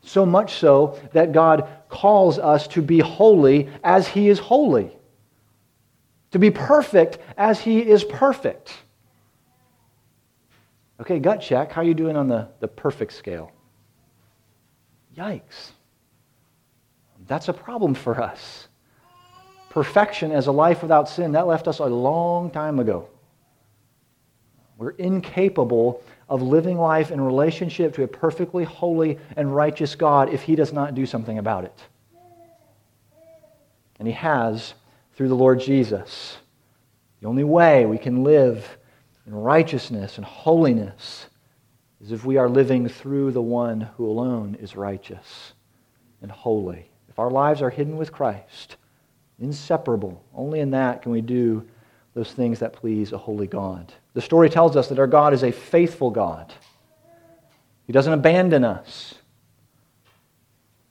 So 0.02 0.26
much 0.26 0.54
so 0.54 1.00
that 1.14 1.32
God 1.34 1.68
calls 1.90 2.38
us 2.38 2.68
to 2.70 2.82
be 2.82 3.00
holy 3.00 3.70
as 3.84 4.08
He 4.08 4.30
is 4.30 4.40
holy, 4.40 4.96
to 6.32 6.40
be 6.40 6.52
perfect 6.52 7.18
as 7.38 7.60
He 7.60 7.80
is 7.80 8.04
perfect. 8.04 8.74
Okay, 11.02 11.20
gut 11.20 11.42
check. 11.42 11.72
How 11.72 11.82
are 11.82 11.86
you 11.86 11.94
doing 11.94 12.16
on 12.16 12.28
the, 12.28 12.48
the 12.60 12.68
perfect 12.68 13.14
scale? 13.14 13.52
Yikes. 15.18 15.72
That's 17.28 17.48
a 17.48 17.54
problem 17.54 17.96
for 17.96 18.22
us. 18.22 18.68
Perfection 19.70 20.32
as 20.32 20.48
a 20.48 20.52
life 20.52 20.82
without 20.82 21.10
sin, 21.10 21.34
that 21.34 21.48
left 21.48 21.68
us 21.68 21.80
a 21.80 21.86
long 21.86 22.50
time 22.50 22.80
ago. 22.80 23.10
We're 24.78 24.92
incapable 24.92 26.04
of 26.28 26.42
living 26.42 26.78
life 26.78 27.12
in 27.12 27.22
relationship 27.22 27.94
to 27.96 28.04
a 28.04 28.08
perfectly 28.08 28.64
holy 28.64 29.18
and 29.38 29.56
righteous 29.56 29.96
God 29.96 30.30
if 30.34 30.42
He 30.42 30.56
does 30.56 30.74
not 30.74 30.96
do 30.96 31.06
something 31.06 31.38
about 31.38 31.64
it. 31.64 31.80
And 34.00 34.08
He 34.08 34.14
has 34.14 34.74
through 35.14 35.30
the 35.30 35.36
Lord 35.36 35.60
Jesus. 35.60 36.38
The 37.22 37.28
only 37.28 37.44
way 37.44 37.86
we 37.86 37.98
can 37.98 38.24
live 38.24 38.78
in 39.26 39.34
righteousness 39.34 40.18
and 40.18 40.26
holiness 40.26 41.28
is 42.02 42.12
if 42.12 42.26
we 42.26 42.38
are 42.38 42.50
living 42.50 42.88
through 42.88 43.32
the 43.32 43.42
one 43.42 43.82
who 43.98 44.06
alone 44.06 44.58
is 44.62 44.76
righteous 44.76 45.54
and 46.22 46.30
holy. 46.30 46.90
If 47.10 47.18
our 47.18 47.32
lives 47.32 47.62
are 47.62 47.70
hidden 47.70 47.98
with 47.98 48.12
Christ, 48.12 48.76
inseparable, 49.40 50.22
only 50.34 50.60
in 50.60 50.72
that 50.72 51.02
can 51.02 51.12
we 51.12 51.22
do 51.22 51.66
those 52.14 52.32
things 52.32 52.60
that 52.60 52.74
please 52.74 53.14
a 53.14 53.18
holy 53.18 53.48
God. 53.48 53.94
The 54.16 54.22
story 54.22 54.50
tells 54.50 54.76
us 54.76 54.88
that 54.88 54.98
our 54.98 55.08
God 55.08 55.34
is 55.34 55.44
a 55.44 55.52
faithful 55.52 56.10
God. 56.10 56.52
He 57.86 57.94
doesn't 57.94 58.14
abandon 58.14 58.64
us. 58.64 59.14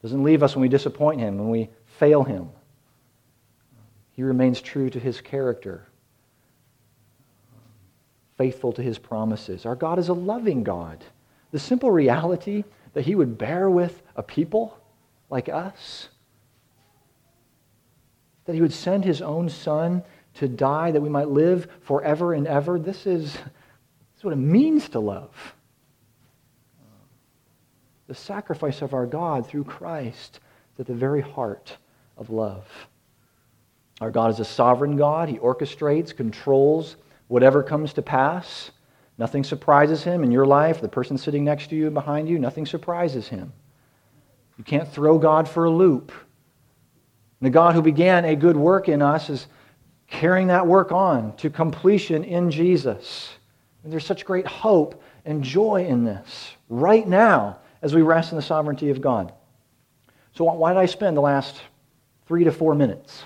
Doesn't 0.02 0.22
leave 0.22 0.42
us 0.42 0.54
when 0.54 0.62
we 0.62 0.68
disappoint 0.68 1.20
him, 1.20 1.38
when 1.38 1.48
we 1.48 1.70
fail 1.98 2.22
him. 2.22 2.50
He 4.12 4.22
remains 4.22 4.60
true 4.60 4.90
to 4.90 5.00
his 5.00 5.20
character 5.20 5.88
faithful 8.36 8.72
to 8.72 8.82
his 8.82 8.98
promises. 8.98 9.64
Our 9.66 9.76
God 9.76 9.98
is 9.98 10.08
a 10.08 10.12
loving 10.12 10.64
God. 10.64 11.04
The 11.52 11.58
simple 11.58 11.90
reality 11.90 12.64
that 12.92 13.04
he 13.04 13.14
would 13.14 13.38
bear 13.38 13.70
with 13.70 14.02
a 14.16 14.22
people 14.22 14.78
like 15.30 15.48
us, 15.48 16.08
that 18.44 18.54
he 18.54 18.60
would 18.60 18.72
send 18.72 19.04
his 19.04 19.22
own 19.22 19.48
son 19.48 20.02
to 20.34 20.48
die 20.48 20.90
that 20.90 21.00
we 21.00 21.08
might 21.08 21.28
live 21.28 21.68
forever 21.80 22.34
and 22.34 22.46
ever, 22.46 22.78
this 22.78 23.06
is, 23.06 23.32
this 23.32 24.18
is 24.18 24.24
what 24.24 24.32
it 24.32 24.36
means 24.36 24.88
to 24.90 25.00
love. 25.00 25.54
The 28.06 28.14
sacrifice 28.14 28.82
of 28.82 28.94
our 28.94 29.06
God 29.06 29.46
through 29.46 29.64
Christ 29.64 30.40
is 30.74 30.80
at 30.80 30.86
the 30.86 30.94
very 30.94 31.22
heart 31.22 31.76
of 32.16 32.30
love. 32.30 32.66
Our 34.00 34.10
God 34.10 34.30
is 34.30 34.40
a 34.40 34.44
sovereign 34.44 34.96
God. 34.96 35.28
He 35.28 35.38
orchestrates, 35.38 36.14
controls, 36.14 36.96
whatever 37.28 37.62
comes 37.62 37.92
to 37.94 38.02
pass. 38.02 38.70
Nothing 39.16 39.44
surprises 39.44 40.02
him 40.02 40.24
in 40.24 40.32
your 40.32 40.44
life, 40.44 40.80
the 40.80 40.88
person 40.88 41.16
sitting 41.16 41.44
next 41.44 41.70
to 41.70 41.76
you 41.76 41.90
behind 41.90 42.28
you, 42.28 42.38
nothing 42.38 42.66
surprises 42.66 43.28
him. 43.28 43.52
You 44.58 44.64
can't 44.64 44.88
throw 44.88 45.18
God 45.18 45.48
for 45.48 45.64
a 45.64 45.70
loop. 45.70 46.10
And 47.40 47.46
the 47.46 47.50
God 47.50 47.74
who 47.74 47.82
began 47.82 48.24
a 48.24 48.36
good 48.36 48.56
work 48.56 48.88
in 48.88 49.02
us 49.02 49.30
is 49.30 49.46
carrying 50.06 50.48
that 50.48 50.66
work 50.66 50.92
on 50.92 51.36
to 51.36 51.50
completion 51.50 52.24
in 52.24 52.50
Jesus. 52.50 53.30
And 53.82 53.92
there's 53.92 54.06
such 54.06 54.24
great 54.24 54.46
hope 54.46 55.02
and 55.24 55.42
joy 55.42 55.86
in 55.86 56.04
this 56.04 56.52
right 56.68 57.06
now 57.06 57.58
as 57.82 57.94
we 57.94 58.02
rest 58.02 58.32
in 58.32 58.36
the 58.36 58.42
sovereignty 58.42 58.90
of 58.90 59.00
God. 59.00 59.32
So, 60.34 60.44
why 60.44 60.72
did 60.72 60.78
I 60.78 60.86
spend 60.86 61.16
the 61.16 61.22
last 61.22 61.60
three 62.26 62.44
to 62.44 62.52
four 62.52 62.74
minutes 62.74 63.24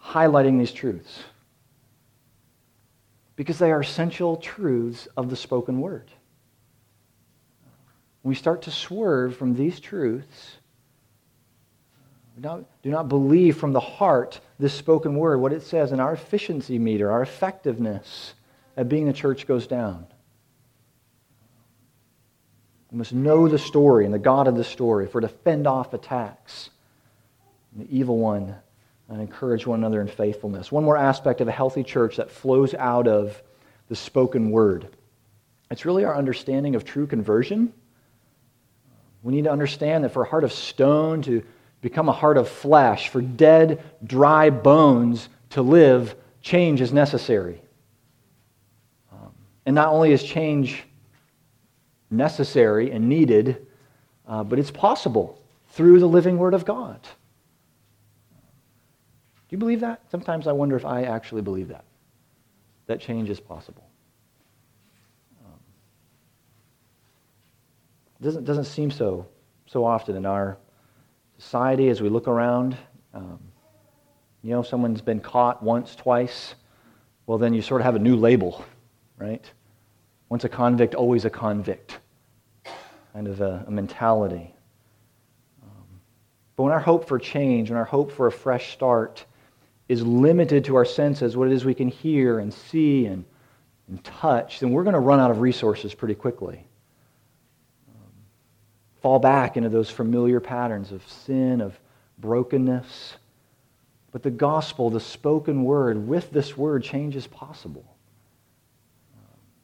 highlighting 0.00 0.58
these 0.58 0.72
truths? 0.72 1.24
because 3.36 3.58
they 3.58 3.70
are 3.70 3.80
essential 3.80 4.38
truths 4.38 5.06
of 5.16 5.30
the 5.30 5.36
spoken 5.36 5.80
word. 5.80 6.10
When 8.22 8.30
we 8.30 8.34
start 8.34 8.62
to 8.62 8.70
swerve 8.70 9.36
from 9.36 9.54
these 9.54 9.78
truths, 9.78 10.56
not, 12.42 12.64
do 12.82 12.90
not 12.90 13.08
believe 13.08 13.56
from 13.56 13.72
the 13.72 13.80
heart 13.80 14.40
this 14.58 14.74
spoken 14.74 15.16
word, 15.16 15.38
what 15.38 15.52
it 15.52 15.62
says, 15.62 15.92
and 15.92 16.00
our 16.00 16.12
efficiency 16.12 16.78
meter, 16.78 17.10
our 17.10 17.22
effectiveness 17.22 18.34
at 18.76 18.88
being 18.88 19.08
a 19.08 19.12
church 19.12 19.46
goes 19.46 19.66
down. 19.66 20.06
We 22.90 22.98
must 22.98 23.12
know 23.12 23.48
the 23.48 23.58
story 23.58 24.04
and 24.04 24.14
the 24.14 24.18
God 24.18 24.48
of 24.48 24.56
the 24.56 24.64
story 24.64 25.06
for 25.06 25.20
to 25.20 25.28
fend 25.28 25.66
off 25.66 25.94
attacks 25.94 26.70
and 27.72 27.86
the 27.86 27.96
evil 27.96 28.18
one 28.18 28.54
and 29.08 29.20
encourage 29.20 29.66
one 29.66 29.80
another 29.80 30.00
in 30.00 30.08
faithfulness. 30.08 30.70
One 30.70 30.84
more 30.84 30.96
aspect 30.96 31.40
of 31.40 31.48
a 31.48 31.52
healthy 31.52 31.82
church 31.82 32.16
that 32.16 32.30
flows 32.30 32.74
out 32.74 33.08
of 33.08 33.40
the 33.88 33.96
spoken 33.96 34.50
word. 34.50 34.88
It's 35.70 35.84
really 35.84 36.04
our 36.04 36.16
understanding 36.16 36.74
of 36.74 36.84
true 36.84 37.06
conversion. 37.06 37.72
We 39.22 39.34
need 39.34 39.44
to 39.44 39.52
understand 39.52 40.04
that 40.04 40.10
for 40.10 40.22
a 40.22 40.28
heart 40.28 40.44
of 40.44 40.52
stone 40.52 41.22
to 41.22 41.42
become 41.80 42.08
a 42.08 42.12
heart 42.12 42.36
of 42.36 42.48
flesh, 42.48 43.08
for 43.08 43.20
dead, 43.20 43.82
dry 44.04 44.50
bones 44.50 45.28
to 45.50 45.62
live, 45.62 46.14
change 46.40 46.80
is 46.80 46.92
necessary. 46.92 47.60
Um, 49.12 49.32
and 49.64 49.74
not 49.74 49.88
only 49.88 50.12
is 50.12 50.22
change 50.22 50.84
necessary 52.10 52.90
and 52.90 53.08
needed, 53.08 53.66
uh, 54.26 54.44
but 54.44 54.58
it's 54.58 54.70
possible 54.70 55.40
through 55.70 56.00
the 56.00 56.06
living 56.06 56.38
Word 56.38 56.54
of 56.54 56.64
God. 56.64 57.00
Do 59.48 59.54
you 59.54 59.58
believe 59.58 59.80
that? 59.80 60.02
Sometimes 60.10 60.46
I 60.46 60.52
wonder 60.52 60.76
if 60.76 60.84
I 60.84 61.02
actually 61.02 61.42
believe 61.42 61.68
that. 61.68 61.84
That 62.86 63.00
change 63.00 63.30
is 63.30 63.38
possible. 63.38 63.84
Um, 65.44 65.60
doesn't, 68.20 68.44
doesn't 68.44 68.64
seem 68.64 68.90
so 68.90 69.26
so 69.66 69.84
often 69.84 70.16
in 70.16 70.24
our 70.24 70.56
society 71.38 71.88
as 71.88 72.00
we 72.00 72.08
look 72.08 72.28
around. 72.28 72.76
Um, 73.14 73.38
you 74.42 74.50
know, 74.50 74.62
someone's 74.62 75.00
been 75.00 75.20
caught 75.20 75.62
once, 75.62 75.96
twice. 75.96 76.54
Well, 77.26 77.38
then 77.38 77.54
you 77.54 77.62
sort 77.62 77.80
of 77.80 77.84
have 77.84 77.96
a 77.96 78.00
new 78.00 78.16
label, 78.16 78.64
right? 79.18 79.44
Once 80.28 80.44
a 80.44 80.48
convict, 80.48 80.94
always 80.94 81.24
a 81.24 81.30
convict. 81.30 81.98
Kind 83.12 83.28
of 83.28 83.40
a, 83.40 83.64
a 83.66 83.70
mentality. 83.70 84.54
Um, 85.62 86.00
but 86.54 86.64
when 86.64 86.72
our 86.72 86.80
hope 86.80 87.08
for 87.08 87.18
change, 87.18 87.70
when 87.70 87.78
our 87.78 87.84
hope 87.84 88.12
for 88.12 88.26
a 88.26 88.32
fresh 88.32 88.72
start 88.72 89.24
is 89.88 90.02
limited 90.02 90.64
to 90.66 90.76
our 90.76 90.84
senses, 90.84 91.36
what 91.36 91.48
it 91.48 91.54
is 91.54 91.64
we 91.64 91.74
can 91.74 91.88
hear 91.88 92.38
and 92.38 92.52
see 92.52 93.06
and, 93.06 93.24
and 93.88 94.02
touch, 94.04 94.60
then 94.60 94.70
we're 94.70 94.84
going 94.84 94.94
to 94.94 95.00
run 95.00 95.20
out 95.20 95.30
of 95.30 95.40
resources 95.40 95.94
pretty 95.94 96.14
quickly 96.14 96.65
fall 99.06 99.20
back 99.20 99.56
into 99.56 99.68
those 99.68 99.88
familiar 99.88 100.40
patterns 100.40 100.90
of 100.90 101.00
sin, 101.08 101.60
of 101.60 101.78
brokenness. 102.18 103.14
But 104.10 104.24
the 104.24 104.32
gospel, 104.32 104.90
the 104.90 104.98
spoken 104.98 105.62
word, 105.62 106.08
with 106.08 106.32
this 106.32 106.56
word, 106.56 106.82
change 106.82 107.14
is 107.14 107.24
possible. 107.24 107.84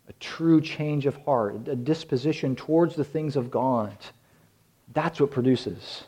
A 0.08 0.12
true 0.20 0.60
change 0.60 1.06
of 1.06 1.16
heart, 1.24 1.66
a 1.66 1.74
disposition 1.74 2.54
towards 2.54 2.94
the 2.94 3.02
things 3.02 3.34
of 3.34 3.50
God. 3.50 3.96
That's 4.94 5.20
what 5.20 5.32
produces 5.32 6.04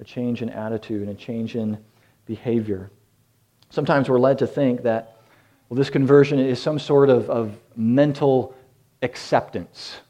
a 0.00 0.04
change 0.04 0.42
in 0.42 0.48
attitude 0.48 1.02
and 1.02 1.10
a 1.10 1.14
change 1.14 1.54
in 1.54 1.78
behavior. 2.26 2.90
Sometimes 3.70 4.08
we're 4.08 4.18
led 4.18 4.38
to 4.38 4.46
think 4.48 4.82
that, 4.82 5.18
well, 5.68 5.78
this 5.78 5.88
conversion 5.88 6.40
is 6.40 6.60
some 6.60 6.80
sort 6.80 7.10
of, 7.10 7.30
of 7.30 7.56
mental 7.76 8.56
acceptance. 9.02 10.00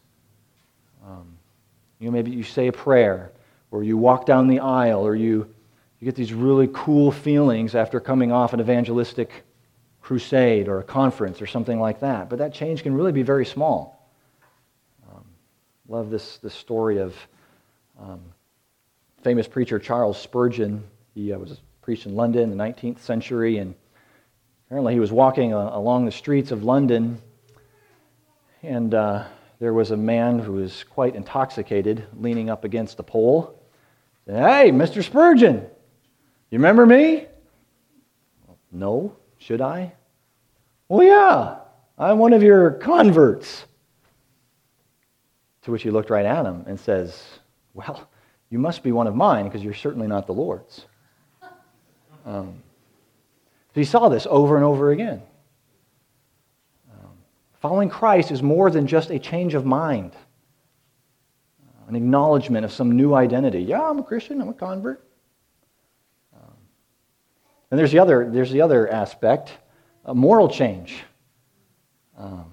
You 2.03 2.09
know, 2.09 2.15
maybe 2.15 2.33
you 2.33 2.43
say 2.43 2.67
a 2.67 2.73
prayer, 2.73 3.31
or 3.71 3.85
you 3.85 3.97
walk 3.97 4.27
down 4.27 4.49
the 4.49 4.59
aisle, 4.59 5.07
or 5.07 5.15
you, 5.15 5.55
you 6.01 6.05
get 6.05 6.17
these 6.17 6.33
really 6.33 6.69
cool 6.73 7.13
feelings 7.13 7.77
after 7.77 8.01
coming 8.01 8.33
off 8.33 8.53
an 8.53 8.59
evangelistic 8.59 9.45
crusade 10.01 10.67
or 10.67 10.81
a 10.81 10.83
conference 10.83 11.41
or 11.41 11.47
something 11.47 11.79
like 11.79 12.01
that. 12.01 12.29
But 12.29 12.41
that 12.41 12.53
change 12.53 12.83
can 12.83 12.93
really 12.93 13.13
be 13.13 13.23
very 13.23 13.47
small. 13.47 14.11
Um, 15.13 15.25
love 15.87 16.11
this, 16.11 16.39
this 16.39 16.55
story 16.55 16.99
of 16.99 17.15
um, 18.01 18.21
famous 19.23 19.47
preacher 19.47 19.79
Charles 19.79 20.21
Spurgeon. 20.21 20.83
He 21.15 21.33
uh, 21.33 21.39
was 21.39 21.61
preached 21.83 22.07
in 22.07 22.17
London 22.17 22.51
in 22.51 22.59
the 22.59 22.65
19th 22.65 22.99
century, 22.99 23.59
and 23.59 23.77
apparently 24.67 24.93
he 24.93 24.99
was 24.99 25.13
walking 25.13 25.55
uh, 25.55 25.71
along 25.73 26.07
the 26.07 26.11
streets 26.13 26.51
of 26.51 26.65
London, 26.65 27.23
and 28.61 28.93
uh, 28.93 29.23
there 29.63 29.73
was 29.73 29.93
a 29.93 29.97
man 29.97 30.41
who 30.41 30.55
was 30.55 30.83
quite 30.91 31.15
intoxicated 31.15 32.05
leaning 32.19 32.51
up 32.51 32.65
against 32.65 32.99
a 32.99 33.03
pole. 33.05 33.63
Hey, 34.27 34.73
Mr. 34.73 35.05
Spurgeon, 35.05 35.59
you 36.51 36.59
remember 36.59 36.85
me? 36.85 37.29
No, 38.73 39.15
should 39.39 39.61
I? 39.61 39.93
Well, 40.89 41.07
yeah, 41.07 41.59
I'm 41.97 42.19
one 42.19 42.33
of 42.33 42.43
your 42.43 42.73
converts. 42.73 43.65
To 45.63 45.71
which 45.71 45.85
he 45.85 45.93
looked 45.93 46.11
right 46.11 46.27
at 46.27 46.45
him 46.45 46.65
and 46.67 46.81
says, 46.81 47.25
Well, 47.73 48.11
you 48.51 48.59
must 48.59 48.83
be 48.83 48.91
one 48.91 49.07
of 49.07 49.15
mine 49.15 49.45
because 49.45 49.63
you're 49.63 49.75
certainly 49.75 50.09
not 50.09 50.27
the 50.27 50.35
Lord's. 50.35 50.87
Um, 52.27 52.61
so 53.73 53.81
he 53.81 53.85
saw 53.85 54.09
this 54.09 54.27
over 54.29 54.57
and 54.57 54.65
over 54.65 54.91
again. 54.91 55.23
Following 57.63 57.89
Christ 57.89 58.33
is 58.33 58.43
more 58.43 58.71
than 58.73 58.89
just 58.89 59.11
a 59.11 59.21
change 59.21 59.55
of 59.55 59.65
mind, 59.65 60.17
an 61.87 61.95
acknowledgement 61.95 62.65
of 62.65 62.73
some 62.73 62.91
new 62.91 63.15
identity. 63.15 63.63
Yeah, 63.63 63.89
I'm 63.89 64.01
a 64.01 64.03
Christian, 64.03 64.43
I'm 64.43 64.49
a 64.49 64.53
convert. 64.53 65.07
Um, 66.35 66.57
and 67.71 67.79
there's 67.79 67.93
the 67.93 68.01
other, 68.01 68.29
there's 68.29 68.51
the 68.51 68.63
other 68.63 68.89
aspect, 68.89 69.53
a 70.05 70.13
moral 70.13 70.49
change. 70.49 71.05
Um, 72.19 72.47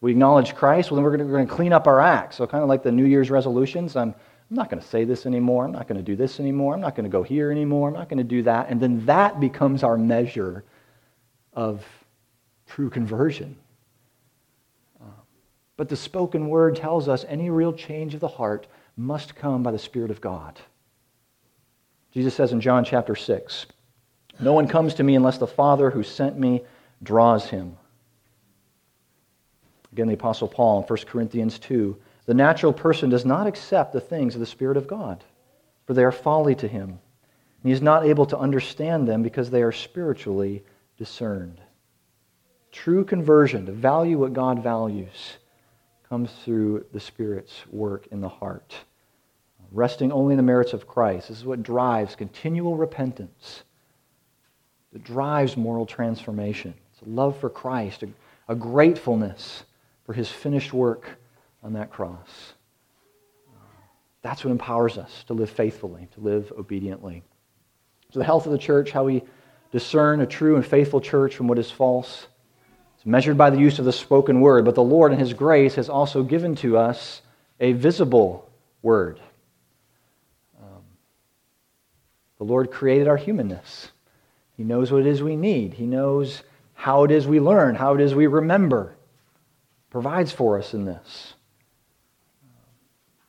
we 0.00 0.10
acknowledge 0.10 0.56
Christ, 0.56 0.90
well, 0.90 0.96
then 0.96 1.04
we're 1.04 1.16
going 1.16 1.46
to 1.46 1.54
clean 1.54 1.72
up 1.72 1.86
our 1.86 2.00
acts. 2.00 2.34
So, 2.36 2.48
kind 2.48 2.64
of 2.64 2.68
like 2.68 2.82
the 2.82 2.90
New 2.90 3.06
Year's 3.06 3.30
resolutions, 3.30 3.94
I'm, 3.94 4.08
I'm 4.08 4.56
not 4.56 4.70
going 4.70 4.82
to 4.82 4.88
say 4.88 5.04
this 5.04 5.26
anymore. 5.26 5.64
I'm 5.66 5.72
not 5.72 5.86
going 5.86 5.98
to 5.98 6.04
do 6.04 6.16
this 6.16 6.40
anymore. 6.40 6.74
I'm 6.74 6.80
not 6.80 6.96
going 6.96 7.04
to 7.04 7.10
go 7.10 7.22
here 7.22 7.52
anymore. 7.52 7.86
I'm 7.88 7.94
not 7.94 8.08
going 8.08 8.18
to 8.18 8.24
do 8.24 8.42
that. 8.42 8.70
And 8.70 8.80
then 8.80 9.06
that 9.06 9.38
becomes 9.38 9.84
our 9.84 9.96
measure 9.96 10.64
of 11.52 11.86
true 12.66 12.90
conversion. 12.90 13.56
But 15.76 15.88
the 15.88 15.96
spoken 15.96 16.48
word 16.48 16.76
tells 16.76 17.08
us 17.08 17.24
any 17.28 17.50
real 17.50 17.72
change 17.72 18.14
of 18.14 18.20
the 18.20 18.28
heart 18.28 18.66
must 18.96 19.36
come 19.36 19.62
by 19.62 19.72
the 19.72 19.78
Spirit 19.78 20.10
of 20.10 20.20
God. 20.20 20.58
Jesus 22.12 22.34
says 22.34 22.52
in 22.52 22.62
John 22.62 22.84
chapter 22.84 23.14
6, 23.14 23.66
No 24.40 24.54
one 24.54 24.68
comes 24.68 24.94
to 24.94 25.02
me 25.02 25.14
unless 25.14 25.36
the 25.36 25.46
Father 25.46 25.90
who 25.90 26.02
sent 26.02 26.38
me 26.38 26.62
draws 27.02 27.50
him. 27.50 27.76
Again, 29.92 30.08
the 30.08 30.14
Apostle 30.14 30.48
Paul 30.48 30.80
in 30.80 30.84
1 30.86 30.98
Corinthians 31.06 31.58
2 31.58 31.96
The 32.24 32.34
natural 32.34 32.72
person 32.72 33.10
does 33.10 33.26
not 33.26 33.46
accept 33.46 33.92
the 33.92 34.00
things 34.00 34.34
of 34.34 34.40
the 34.40 34.46
Spirit 34.46 34.78
of 34.78 34.86
God, 34.86 35.24
for 35.86 35.92
they 35.92 36.04
are 36.04 36.12
folly 36.12 36.54
to 36.54 36.68
him. 36.68 36.88
And 36.90 37.70
he 37.70 37.72
is 37.72 37.82
not 37.82 38.06
able 38.06 38.26
to 38.26 38.38
understand 38.38 39.06
them 39.06 39.22
because 39.22 39.50
they 39.50 39.62
are 39.62 39.72
spiritually 39.72 40.64
discerned. 40.96 41.60
True 42.72 43.04
conversion, 43.04 43.66
to 43.66 43.72
value 43.72 44.18
what 44.18 44.32
God 44.32 44.62
values, 44.62 45.36
comes 46.08 46.30
through 46.44 46.86
the 46.92 47.00
Spirit's 47.00 47.54
work 47.70 48.06
in 48.10 48.20
the 48.20 48.28
heart. 48.28 48.74
Resting 49.72 50.12
only 50.12 50.34
in 50.34 50.36
the 50.36 50.42
merits 50.42 50.72
of 50.72 50.86
Christ. 50.86 51.28
This 51.28 51.38
is 51.38 51.44
what 51.44 51.62
drives 51.62 52.14
continual 52.14 52.76
repentance. 52.76 53.64
It 54.94 55.02
drives 55.02 55.56
moral 55.56 55.84
transformation. 55.84 56.74
It's 56.92 57.02
a 57.02 57.10
love 57.10 57.38
for 57.38 57.50
Christ, 57.50 58.04
a, 58.04 58.08
a 58.48 58.54
gratefulness 58.54 59.64
for 60.04 60.12
his 60.12 60.30
finished 60.30 60.72
work 60.72 61.18
on 61.62 61.72
that 61.72 61.90
cross. 61.90 62.54
That's 64.22 64.44
what 64.44 64.50
empowers 64.50 64.98
us 64.98 65.24
to 65.26 65.34
live 65.34 65.50
faithfully, 65.50 66.08
to 66.14 66.20
live 66.20 66.52
obediently. 66.58 67.22
So, 68.12 68.20
the 68.20 68.24
health 68.24 68.46
of 68.46 68.52
the 68.52 68.58
church, 68.58 68.92
how 68.92 69.04
we 69.04 69.22
discern 69.72 70.20
a 70.20 70.26
true 70.26 70.56
and 70.56 70.64
faithful 70.64 71.00
church 71.00 71.36
from 71.36 71.48
what 71.48 71.58
is 71.58 71.70
false 71.70 72.28
measured 73.06 73.38
by 73.38 73.50
the 73.50 73.58
use 73.58 73.78
of 73.78 73.84
the 73.84 73.92
spoken 73.92 74.40
word, 74.40 74.64
but 74.64 74.74
the 74.74 74.82
Lord 74.82 75.12
in 75.12 75.18
His 75.18 75.32
grace 75.32 75.76
has 75.76 75.88
also 75.88 76.24
given 76.24 76.56
to 76.56 76.76
us 76.76 77.22
a 77.60 77.72
visible 77.72 78.50
word. 78.82 79.20
Um, 80.60 80.82
the 82.38 82.44
Lord 82.44 82.70
created 82.72 83.06
our 83.06 83.16
humanness. 83.16 83.92
He 84.56 84.64
knows 84.64 84.90
what 84.90 85.02
it 85.02 85.06
is 85.06 85.22
we 85.22 85.36
need. 85.36 85.74
He 85.74 85.86
knows 85.86 86.42
how 86.74 87.04
it 87.04 87.12
is 87.12 87.26
we 87.26 87.38
learn, 87.40 87.76
how 87.76 87.94
it 87.94 88.00
is 88.00 88.14
we 88.14 88.26
remember. 88.26 88.96
Provides 89.90 90.32
for 90.32 90.58
us 90.58 90.74
in 90.74 90.84
this. 90.84 91.34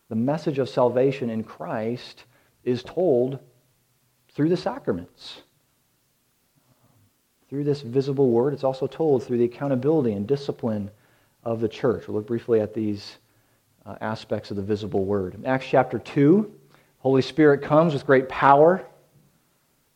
The 0.09 0.15
message 0.15 0.57
of 0.57 0.69
salvation 0.69 1.29
in 1.29 1.43
Christ 1.43 2.23
is 2.63 2.81
told 2.81 3.39
through 4.33 4.49
the 4.49 4.57
sacraments 4.57 5.41
through 7.49 7.63
this 7.63 7.81
visible 7.81 8.29
word. 8.29 8.53
It's 8.53 8.63
also 8.63 8.87
told 8.87 9.23
through 9.23 9.37
the 9.37 9.45
accountability 9.45 10.13
and 10.13 10.27
discipline 10.27 10.91
of 11.43 11.61
the 11.61 11.69
church. 11.69 12.07
We'll 12.07 12.17
look 12.17 12.27
briefly 12.27 12.59
at 12.59 12.73
these 12.73 13.17
uh, 13.85 13.95
aspects 14.01 14.51
of 14.51 14.57
the 14.57 14.63
visible 14.63 15.05
word. 15.05 15.35
In 15.35 15.45
Acts 15.45 15.65
chapter 15.67 15.97
2, 15.97 16.53
Holy 16.99 17.21
Spirit 17.21 17.61
comes 17.61 17.93
with 17.93 18.05
great 18.05 18.27
power. 18.27 18.85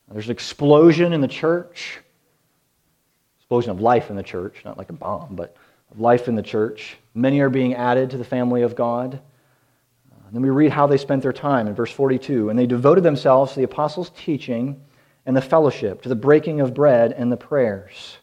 There's 0.10 0.26
an 0.26 0.32
explosion 0.32 1.14
in 1.14 1.22
the 1.22 1.28
church. 1.28 2.00
Explosion 3.40 3.72
of 3.72 3.82
life 3.82 4.10
in 4.10 4.16
the 4.16 4.24
church, 4.24 4.62
not 4.64 4.78
like 4.78 4.90
a 4.90 4.94
bomb, 4.94 5.36
but 5.36 5.56
of 5.92 6.00
life 6.00 6.28
in 6.28 6.36
the 6.36 6.42
church. 6.42 6.98
Many 7.14 7.42
are 7.42 7.50
being 7.50 7.76
added 7.76 8.12
to 8.12 8.18
the 8.18 8.24
family 8.24 8.62
of 8.62 8.76
God. 8.76 9.16
Uh, 10.12 10.16
then 10.32 10.42
we 10.42 10.50
read 10.50 10.72
how 10.72 10.88
they 10.88 10.98
spent 10.98 11.22
their 11.22 11.34
time 11.34 11.68
in 11.68 11.76
verse 11.76 11.92
42. 11.92 12.50
And 12.50 12.58
they 12.58 12.66
devoted 12.66 13.04
themselves 13.04 13.52
to 13.54 13.58
the 13.58 13.66
apostles' 13.66 14.12
teaching 14.18 14.82
and 15.26 15.36
the 15.36 15.42
fellowship, 15.42 16.02
to 16.02 16.10
the 16.10 16.16
breaking 16.16 16.62
of 16.62 16.74
bread 16.74 17.14
and 17.14 17.32
the 17.32 17.38
prayers. 17.38 18.18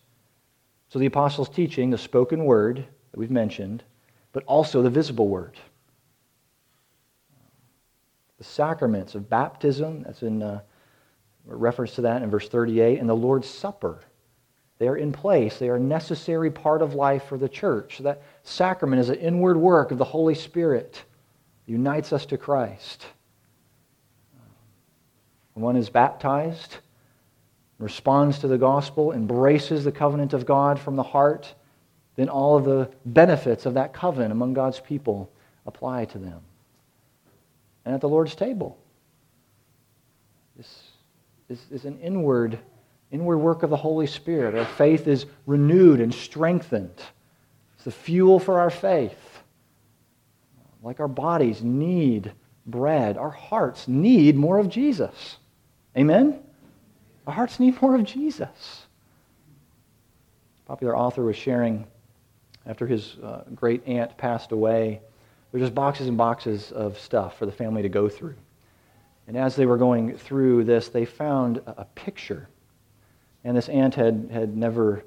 So 0.89 0.99
the 0.99 1.07
apostles' 1.07 1.49
teaching, 1.49 1.91
the 1.91 1.99
spoken 1.99 2.45
word 2.45 2.77
that 2.77 3.19
we've 3.19 3.31
mentioned, 3.31 3.85
but 4.33 4.45
also 4.45 4.83
the 4.83 4.91
visible 4.91 5.29
word. 5.29 5.57
The 8.39 8.45
sacraments 8.45 9.15
of 9.15 9.29
baptism, 9.29 10.03
that's 10.05 10.23
in 10.23 10.43
uh, 10.43 10.61
reference 11.45 11.95
to 11.97 12.03
that 12.03 12.23
in 12.23 12.31
verse 12.31 12.49
38, 12.49 12.99
and 12.99 13.09
the 13.09 13.15
Lord's 13.15 13.49
Supper. 13.49 14.01
They 14.79 14.89
are 14.89 14.97
in 14.97 15.13
place. 15.13 15.59
They 15.59 15.69
are 15.69 15.77
a 15.77 15.81
necessary 15.81 16.51
part 16.51 16.83
of 16.83 16.95
life 16.95 17.25
for 17.25 17.37
the 17.37 17.49
church. 17.49 17.99
That 17.99 18.23
sacrament 18.45 19.01
is 19.01 19.09
an 19.09 19.17
inward 19.17 19.57
work 19.57 19.91
of 19.91 19.99
the 19.99 20.05
Holy 20.05 20.35
Spirit. 20.35 21.03
It 21.67 21.73
unites 21.73 22.13
us 22.13 22.27
to 22.27 22.39
Christ. 22.39 23.07
When 25.55 25.65
one 25.65 25.77
is 25.77 25.91
baptized, 25.91 26.77
responds 27.79 28.41
to 28.41 28.49
the 28.49 28.59
gospel, 28.59 29.13
embraces 29.13 29.85
the 29.85 29.93
covenant 29.93 30.33
of 30.33 30.45
God 30.45 30.79
from 30.79 30.97
the 30.97 31.03
heart, 31.03 31.55
then 32.17 32.29
all 32.29 32.57
of 32.57 32.65
the 32.65 32.91
benefits 33.05 33.67
of 33.67 33.75
that 33.75 33.93
covenant 33.93 34.33
among 34.33 34.53
God's 34.53 34.81
people 34.81 35.31
apply 35.67 36.07
to 36.07 36.19
them. 36.19 36.41
And 37.85 37.95
at 37.95 38.01
the 38.01 38.09
Lord's 38.09 38.35
table, 38.35 38.77
this 40.57 40.83
is, 41.49 41.61
is 41.71 41.85
an 41.85 41.99
inward, 42.01 42.59
inward 43.13 43.39
work 43.39 43.63
of 43.63 43.71
the 43.71 43.77
Holy 43.77 44.09
Spirit. 44.09 44.57
Our 44.57 44.65
faith 44.65 45.07
is 45.07 45.27
renewed 45.47 46.01
and 46.01 46.13
strengthened. 46.13 47.01
It's 47.77 47.85
the 47.85 47.93
fuel 47.93 48.41
for 48.41 48.59
our 48.59 48.71
faith. 48.71 49.17
Like 50.83 50.99
our 50.99 51.09
bodies 51.09 51.63
need 51.63 52.33
bread, 52.67 53.17
our 53.17 53.31
hearts 53.31 53.87
need 53.87 54.37
more 54.37 54.59
of 54.59 54.69
Jesus. 54.69 55.39
Amen? 55.97 56.41
Our 57.29 57.35
hearts 57.35 57.61
need 57.61 57.81
more 57.83 57.95
of 57.95 58.05
Jesus. 58.05 58.87
A 60.65 60.69
popular 60.69 60.97
author 60.97 61.23
was 61.23 61.37
sharing 61.37 61.87
after 62.65 62.87
his 62.87 63.17
uh, 63.23 63.43
great 63.55 63.87
aunt 63.87 64.17
passed 64.17 64.51
away. 64.51 65.03
There 65.53 65.61
were 65.61 65.67
just 65.67 65.75
boxes 65.75 66.09
and 66.09 66.17
boxes 66.17 66.73
of 66.73 66.99
stuff 66.99 67.37
for 67.37 67.45
the 67.45 67.53
family 67.53 67.83
to 67.83 67.91
go 67.91 68.09
through. 68.09 68.35
And 69.27 69.37
as 69.37 69.57
they 69.57 69.67
were 69.67 69.77
going 69.77 70.17
through 70.17 70.65
this, 70.65 70.89
they 70.89 71.05
found 71.05 71.59
a, 71.59 71.83
a 71.83 71.85
picture. 71.95 72.49
And 73.45 73.55
this 73.55 73.69
aunt 73.69 73.95
had, 73.95 74.31
had 74.33 74.57
never 74.57 75.05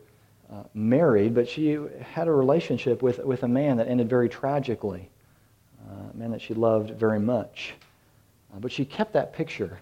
uh, 0.54 0.66
married, 0.76 1.34
but 1.34 1.50
she 1.50 1.80
had 2.02 2.28
a 2.28 2.32
relationship 2.32 3.02
with, 3.02 3.18
with 3.18 3.42
a 3.42 3.48
man 3.48 3.78
that 3.78 3.88
ended 3.88 4.08
very 4.08 4.30
tragically, 4.30 5.10
uh, 5.90 6.12
a 6.14 6.16
man 6.16 6.30
that 6.30 6.42
she 6.44 6.54
loved 6.54 6.92
very 6.92 7.20
much. 7.20 7.74
Uh, 8.54 8.60
but 8.60 8.72
she 8.72 8.86
kept 8.86 9.14
that 9.14 9.34
picture 9.34 9.80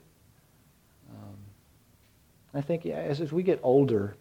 I 2.53 2.61
think 2.61 2.85
as, 2.85 3.21
as 3.21 3.31
we 3.31 3.43
get 3.43 3.59
older, 3.61 4.15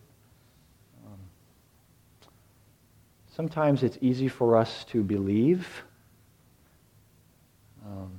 um, 1.06 1.18
sometimes 3.34 3.82
it's 3.82 3.96
easy 4.00 4.28
for 4.28 4.56
us 4.56 4.84
to 4.90 5.02
believe, 5.02 5.66
um, 7.86 8.10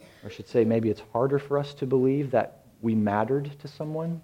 or 0.00 0.26
I 0.26 0.28
should 0.28 0.48
say, 0.48 0.64
maybe 0.64 0.90
it's 0.90 1.02
harder 1.12 1.38
for 1.38 1.56
us 1.58 1.72
to 1.74 1.86
believe 1.86 2.32
that 2.32 2.64
we 2.82 2.94
mattered 2.94 3.50
to 3.60 3.68
someone, 3.68 4.20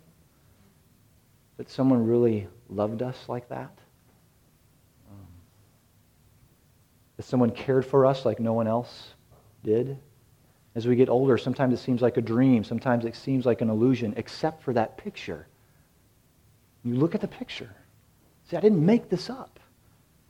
that 1.56 1.70
someone 1.70 2.04
really 2.04 2.48
loved 2.68 3.02
us 3.02 3.28
like 3.28 3.48
that. 3.50 3.70
Um, 5.10 5.26
that 7.16 7.22
someone 7.22 7.50
cared 7.50 7.86
for 7.86 8.04
us 8.04 8.24
like 8.24 8.40
no 8.40 8.52
one 8.52 8.66
else 8.66 9.14
did. 9.62 9.96
As 10.74 10.86
we 10.86 10.96
get 10.96 11.08
older, 11.08 11.36
sometimes 11.36 11.74
it 11.74 11.82
seems 11.82 12.00
like 12.00 12.16
a 12.16 12.22
dream, 12.22 12.64
sometimes 12.64 13.04
it 13.04 13.14
seems 13.14 13.44
like 13.44 13.60
an 13.60 13.68
illusion, 13.68 14.14
except 14.16 14.62
for 14.62 14.72
that 14.72 14.96
picture. 14.96 15.46
You 16.84 16.94
look 16.94 17.14
at 17.14 17.20
the 17.20 17.28
picture. 17.28 17.70
See, 18.48 18.56
I 18.56 18.60
didn't 18.60 18.84
make 18.84 19.08
this 19.08 19.28
up. 19.28 19.60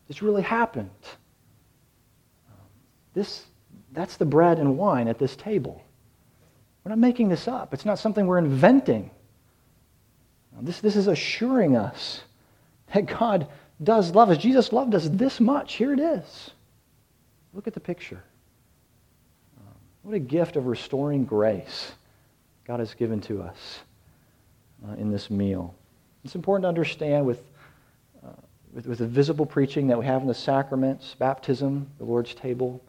This 0.09 0.20
really 0.20 0.42
happened. 0.42 0.90
This, 3.14 3.46
that's 3.92 4.16
the 4.16 4.24
bread 4.24 4.59
and 4.59 4.76
wine 4.76 5.09
at 5.09 5.18
this 5.18 5.37
table. 5.37 5.83
We're 6.85 6.90
not 6.90 6.98
making 6.98 7.28
this 7.28 7.46
up. 7.46 7.72
It's 7.72 7.85
not 7.85 7.98
something 7.98 8.26
we're 8.26 8.38
inventing. 8.38 9.11
This, 10.61 10.81
this 10.81 10.96
is 10.96 11.07
assuring 11.07 11.76
us 11.76 12.20
that 12.92 13.07
God 13.07 13.48
does 13.83 14.14
love 14.14 14.31
us. 14.31 14.38
Jesus 14.38 14.72
loved 14.72 14.94
us 14.94 15.09
this 15.09 15.40
much. 15.40 15.74
Here 15.74 15.92
it 15.92 16.00
is. 16.00 16.50
Look 17.55 17.66
at 17.66 17.74
the 17.74 17.81
picture. 17.81 18.22
What 20.02 20.14
a 20.14 20.18
gift 20.18 20.56
of 20.56 20.66
restoring 20.66 21.24
grace 21.24 21.92
God 22.64 22.80
has 22.80 22.92
given 22.94 23.20
to 23.22 23.42
us 23.42 23.80
uh, 24.88 24.94
in 24.94 25.12
this 25.12 25.30
meal. 25.30 25.74
It's 26.24 26.34
important 26.34 26.64
to 26.64 26.68
understand 26.68 27.24
with, 27.24 27.40
uh, 28.24 28.30
with, 28.72 28.86
with, 28.86 28.98
the 28.98 29.06
visible 29.06 29.46
preaching 29.46 29.86
that 29.88 29.98
we 29.98 30.04
have 30.04 30.22
in 30.22 30.26
the 30.26 30.34
sacraments, 30.34 31.14
baptism, 31.14 31.86
the 31.98 32.04
Lord's 32.04 32.34
table, 32.34 32.82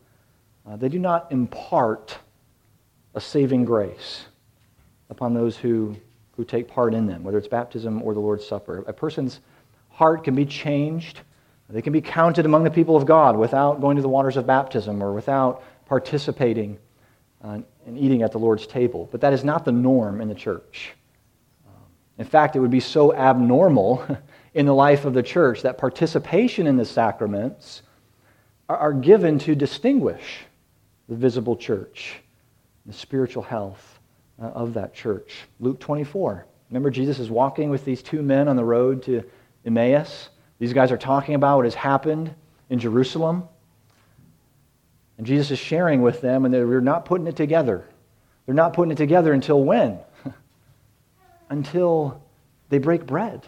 uh, 0.67 0.75
they 0.75 0.89
do 0.89 0.97
not 0.97 1.31
impart 1.31 2.17
a 3.13 3.21
saving 3.21 3.63
grace 3.65 4.25
upon 5.11 5.35
those 5.35 5.55
who, 5.55 5.95
who 6.35 6.43
take 6.43 6.67
part 6.67 6.95
in 6.95 7.05
them, 7.05 7.23
whether 7.23 7.37
it's 7.37 7.47
baptism 7.47 8.01
or 8.01 8.15
the 8.15 8.19
Lord's 8.19 8.45
Supper. 8.45 8.83
A 8.87 8.93
person's 8.93 9.39
heart 9.91 10.23
can 10.23 10.33
be 10.33 10.45
changed. 10.45 11.19
They 11.69 11.81
can 11.83 11.93
be 11.93 12.01
counted 12.01 12.45
among 12.45 12.63
the 12.63 12.71
people 12.71 12.95
of 12.95 13.05
God 13.05 13.37
without 13.37 13.81
going 13.81 13.97
to 13.97 14.01
the 14.01 14.09
waters 14.09 14.35
of 14.35 14.47
baptism 14.47 15.01
or 15.01 15.13
without 15.13 15.63
participating 15.85 16.79
uh, 17.43 17.59
and 17.85 17.97
eating 17.97 18.21
at 18.21 18.31
the 18.31 18.37
Lord's 18.37 18.65
table. 18.65 19.09
But 19.11 19.21
that 19.21 19.33
is 19.33 19.43
not 19.43 19.65
the 19.65 19.71
norm 19.71 20.21
in 20.21 20.29
the 20.29 20.35
church. 20.35 20.93
Um, 21.67 21.83
in 22.17 22.25
fact, 22.25 22.55
it 22.55 22.59
would 22.59 22.71
be 22.71 22.79
so 22.79 23.13
abnormal 23.13 24.05
in 24.53 24.65
the 24.65 24.73
life 24.73 25.05
of 25.05 25.13
the 25.13 25.23
church 25.23 25.61
that 25.63 25.77
participation 25.77 26.67
in 26.67 26.77
the 26.77 26.85
sacraments 26.85 27.81
are, 28.69 28.77
are 28.77 28.93
given 28.93 29.39
to 29.39 29.55
distinguish 29.55 30.45
the 31.09 31.15
visible 31.15 31.55
church, 31.55 32.15
the 32.85 32.93
spiritual 32.93 33.43
health 33.43 33.99
uh, 34.41 34.45
of 34.47 34.73
that 34.75 34.93
church. 34.93 35.41
Luke 35.59 35.79
24. 35.79 36.45
Remember, 36.69 36.89
Jesus 36.89 37.19
is 37.19 37.29
walking 37.29 37.69
with 37.69 37.85
these 37.85 38.01
two 38.01 38.21
men 38.21 38.47
on 38.47 38.55
the 38.55 38.63
road 38.63 39.03
to 39.03 39.23
Emmaus. 39.65 40.29
These 40.59 40.73
guys 40.73 40.91
are 40.91 40.97
talking 40.97 41.35
about 41.35 41.57
what 41.57 41.65
has 41.65 41.75
happened 41.75 42.33
in 42.69 42.79
Jerusalem. 42.79 43.43
And 45.17 45.27
Jesus 45.27 45.51
is 45.51 45.59
sharing 45.59 46.01
with 46.01 46.21
them, 46.21 46.45
and 46.45 46.53
they're 46.53 46.81
not 46.81 47.05
putting 47.05 47.27
it 47.27 47.35
together. 47.35 47.85
They're 48.45 48.55
not 48.55 48.73
putting 48.73 48.91
it 48.91 48.97
together 48.97 49.31
until 49.33 49.63
when? 49.63 49.99
until 51.49 52.21
they 52.69 52.79
break 52.79 53.05
bread. 53.05 53.47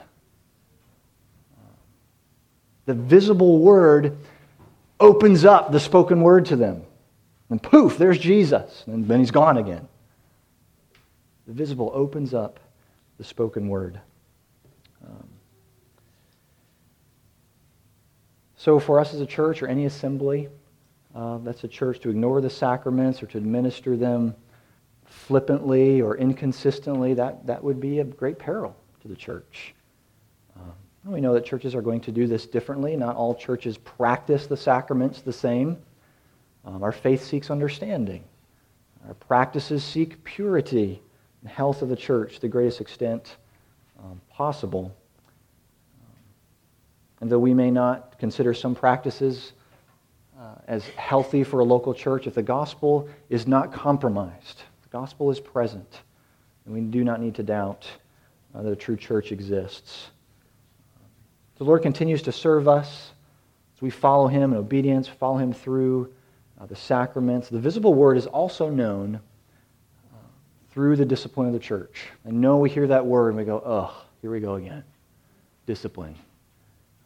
The 2.86 2.94
visible 2.94 3.60
word 3.60 4.16
opens 5.00 5.44
up 5.44 5.72
the 5.72 5.80
spoken 5.80 6.22
word 6.22 6.46
to 6.48 6.56
them. 6.56 6.84
And 7.50 7.62
poof, 7.62 7.98
there's 7.98 8.18
Jesus. 8.18 8.84
And 8.88 9.08
then 9.08 9.20
he's 9.20 9.32
gone 9.32 9.58
again. 9.58 9.88
The 11.48 11.54
visible 11.54 11.92
opens 11.94 12.34
up 12.34 12.60
the 13.18 13.24
spoken 13.24 13.70
word. 13.70 14.00
Um, 15.06 15.28
so, 18.58 18.80
for 18.80 19.00
us 19.00 19.14
as 19.14 19.22
a 19.22 19.26
church 19.26 19.62
or 19.62 19.68
any 19.68 19.86
assembly, 19.86 20.50
uh, 21.16 21.38
that's 21.40 21.64
a 21.64 21.68
church 21.68 22.00
to 22.02 22.10
ignore 22.10 22.42
the 22.42 22.50
sacraments 22.50 23.24
or 23.24 23.26
to 23.28 23.38
administer 23.38 23.96
them 23.96 24.36
flippantly 25.06 26.02
or 26.02 26.18
inconsistently, 26.18 27.14
that, 27.14 27.46
that 27.48 27.64
would 27.64 27.80
be 27.80 28.00
a 28.00 28.04
great 28.04 28.38
peril 28.38 28.76
to 29.02 29.08
the 29.08 29.16
church. 29.16 29.74
Um, 30.58 30.74
we 31.06 31.22
know 31.22 31.34
that 31.34 31.46
churches 31.46 31.74
are 31.74 31.82
going 31.82 32.02
to 32.02 32.12
do 32.12 32.28
this 32.28 32.46
differently. 32.46 32.98
Not 32.98 33.16
all 33.16 33.34
churches 33.34 33.78
practice 33.78 34.48
the 34.48 34.58
sacraments 34.58 35.22
the 35.22 35.34
same. 35.34 35.78
Um, 36.66 36.84
our 36.84 36.92
faith 36.92 37.24
seeks 37.24 37.50
understanding. 37.50 38.24
Our 39.08 39.14
practices 39.14 39.84
seek 39.84 40.22
purity 40.24 41.02
and 41.42 41.50
health 41.50 41.82
of 41.82 41.90
the 41.90 41.96
church 41.96 42.36
to 42.36 42.42
the 42.42 42.48
greatest 42.50 42.82
extent 42.82 43.38
um, 44.04 44.20
possible. 44.30 44.94
And 47.22 47.32
though 47.32 47.40
we 47.40 47.54
may 47.54 47.72
not 47.72 48.20
consider 48.20 48.54
some 48.54 48.76
practices 48.76 49.54
uh, 49.54 49.65
as 50.68 50.86
healthy 50.86 51.44
for 51.44 51.60
a 51.60 51.64
local 51.64 51.94
church 51.94 52.28
if 52.28 52.34
the 52.34 52.44
gospel 52.44 53.10
is 53.30 53.48
not 53.48 53.72
compromised. 53.72 54.64
The 54.84 54.90
gospel 54.90 55.30
is 55.32 55.40
present, 55.40 56.02
and 56.66 56.74
we 56.74 56.82
do 56.82 57.04
not 57.04 57.22
need 57.22 57.36
to 57.36 57.44
doubt 57.44 57.88
uh, 58.54 58.62
that 58.62 58.72
a 58.72 58.76
true 58.76 58.96
church 58.96 59.32
exists. 59.32 60.10
The 61.58 61.64
Lord 61.64 61.82
continues 61.82 62.22
to 62.24 62.32
serve 62.32 62.68
us 62.68 63.12
as 63.76 63.82
we 63.82 63.90
follow 63.90 64.28
Him 64.28 64.54
in 64.54 64.58
obedience, 64.58 65.08
follow 65.08 65.38
Him 65.38 65.54
through 65.54 66.14
uh, 66.60 66.66
the 66.66 66.76
sacraments. 66.76 67.50
The 67.50 67.60
visible 67.60 67.94
word 67.94 68.18
is 68.18 68.28
also 68.28 68.70
known 68.70 69.16
uh, 70.14 70.18
through 70.72 70.96
the 70.96 71.06
discipline 71.06 71.48
of 71.48 71.54
the 71.54 71.60
church. 71.60 72.08
I 72.26 72.32
know 72.32 72.58
we 72.58 72.70
hear 72.70 72.88
that 72.88 73.06
word 73.06 73.30
and 73.30 73.38
we 73.38 73.44
go, 73.44 73.60
ugh, 73.60 73.94
here 74.22 74.32
we 74.32 74.40
go 74.40 74.56
again. 74.56 74.84
Discipline. 75.66 76.16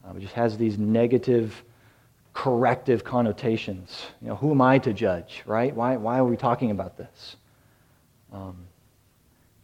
Uh, 0.06 0.14
it 0.16 0.22
just 0.22 0.34
has 0.34 0.58
these 0.58 0.78
negative, 0.78 1.64
corrective 2.40 3.04
connotations. 3.04 4.06
You 4.22 4.30
know, 4.30 4.36
who 4.38 4.52
am 4.52 4.62
I 4.62 4.78
to 4.80 4.94
judge, 4.94 5.44
right? 5.46 5.76
Why, 5.76 5.98
why 5.98 6.20
are 6.20 6.24
we 6.24 6.38
talking 6.38 6.72
about 6.72 6.96
this? 6.96 7.36
Um, 8.32 8.56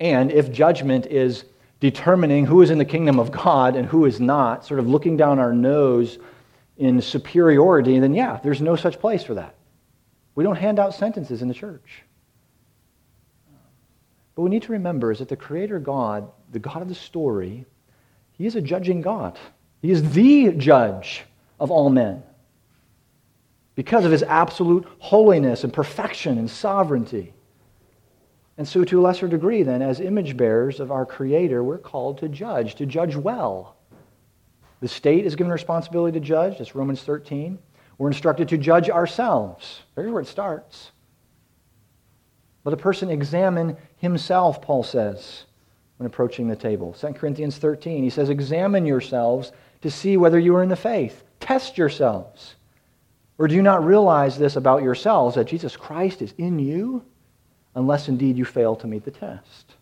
and 0.02 0.30
if 0.30 0.52
judgment 0.52 1.06
is 1.06 1.46
determining 1.80 2.46
who 2.46 2.62
is 2.62 2.72
in 2.72 2.78
the 2.78 2.84
kingdom 2.84 3.18
of 3.18 3.32
God 3.32 3.78
and 3.78 3.88
who 3.88 4.04
is 4.04 4.20
not, 4.20 4.66
sort 4.66 4.82
of 4.82 4.90
looking 4.90 5.16
down 5.16 5.40
our 5.40 5.54
nose 5.54 6.20
in 6.76 7.02
superiority, 7.02 7.98
then 8.00 8.14
yeah, 8.14 8.42
there's 8.44 8.60
no 8.60 8.76
such 8.76 9.00
place 9.00 9.24
for 9.24 9.36
that. 9.36 9.56
We 10.36 10.44
don't 10.44 10.58
hand 10.58 10.78
out 10.78 10.94
sentences 10.94 11.42
in 11.42 11.48
the 11.48 11.54
church. 11.54 12.04
But 14.36 14.42
we 14.42 14.50
need 14.50 14.64
to 14.64 14.74
remember 14.74 15.14
is 15.14 15.20
that 15.20 15.30
the 15.30 15.38
Creator 15.38 15.80
God, 15.80 16.30
the 16.52 16.60
God 16.60 16.82
of 16.82 16.90
the 16.90 16.96
story, 16.96 17.66
He 18.34 18.46
is 18.46 18.58
a 18.58 18.62
judging 18.62 19.02
God. 19.02 19.40
He 19.82 19.92
is 19.92 20.12
the 20.12 20.52
judge 20.52 21.24
of 21.58 21.72
all 21.72 21.90
men 21.90 22.22
because 23.76 24.06
of 24.06 24.12
His 24.12 24.24
absolute 24.24 24.88
holiness 25.00 25.64
and 25.64 25.72
perfection 25.72 26.38
and 26.38 26.50
sovereignty. 26.50 27.34
And 28.58 28.68
so, 28.68 28.84
to 28.86 29.00
a 29.00 29.04
lesser 29.04 29.28
degree, 29.28 29.64
then, 29.64 29.82
as 29.82 30.00
image 30.00 30.38
bearers 30.38 30.80
of 30.80 30.92
our 30.92 31.06
Creator, 31.06 31.64
we're 31.64 31.78
called 31.78 32.20
to 32.20 32.30
judge, 32.30 32.76
to 32.76 32.86
judge 32.86 33.16
well. 33.16 33.76
The 34.80 34.88
state 34.88 35.26
is 35.26 35.36
given 35.36 35.52
responsibility 35.52 36.20
to 36.20 36.26
judge. 36.26 36.58
That's 36.58 36.76
Romans 36.76 37.04
13. 37.04 37.60
We're 37.98 38.08
instructed 38.08 38.50
to 38.50 38.58
judge 38.58 38.90
ourselves. 38.90 39.82
There's 39.96 40.12
where 40.12 40.22
it 40.22 40.28
starts. 40.28 40.92
Let 42.64 42.74
a 42.74 42.78
person 42.78 43.10
examine 43.10 43.78
himself, 43.98 44.62
Paul 44.62 44.84
says, 44.84 45.46
when 45.98 46.08
approaching 46.08 46.48
the 46.48 46.56
table. 46.56 46.94
2 46.94 47.14
Corinthians 47.14 47.58
13, 47.58 48.04
he 48.04 48.10
says, 48.10 48.30
Examine 48.30 48.86
yourselves 48.86 49.52
to 49.82 49.92
see 49.92 50.18
whether 50.18 50.40
you 50.40 50.56
are 50.56 50.64
in 50.64 50.70
the 50.70 50.76
faith. 50.76 51.24
Test 51.40 51.78
yourselves. 51.78 52.56
Or 53.38 53.48
do 53.48 53.56
you 53.56 53.62
not 53.62 53.84
realize 53.84 54.38
this 54.38 54.56
about 54.56 54.84
yourselves, 54.84 55.36
that 55.36 55.46
Jesus 55.46 55.76
Christ 55.76 56.22
is 56.22 56.34
in 56.38 56.60
you? 56.60 57.04
unless 57.76 58.08
indeed 58.08 58.38
you 58.38 58.46
fail 58.46 58.76
to 58.78 58.88
meet 58.88 59.04
the 59.04 59.12
test. 59.12 59.76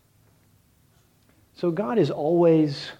So 1.56 1.70
God 1.70 1.98
is 1.98 2.10
always 2.10 2.90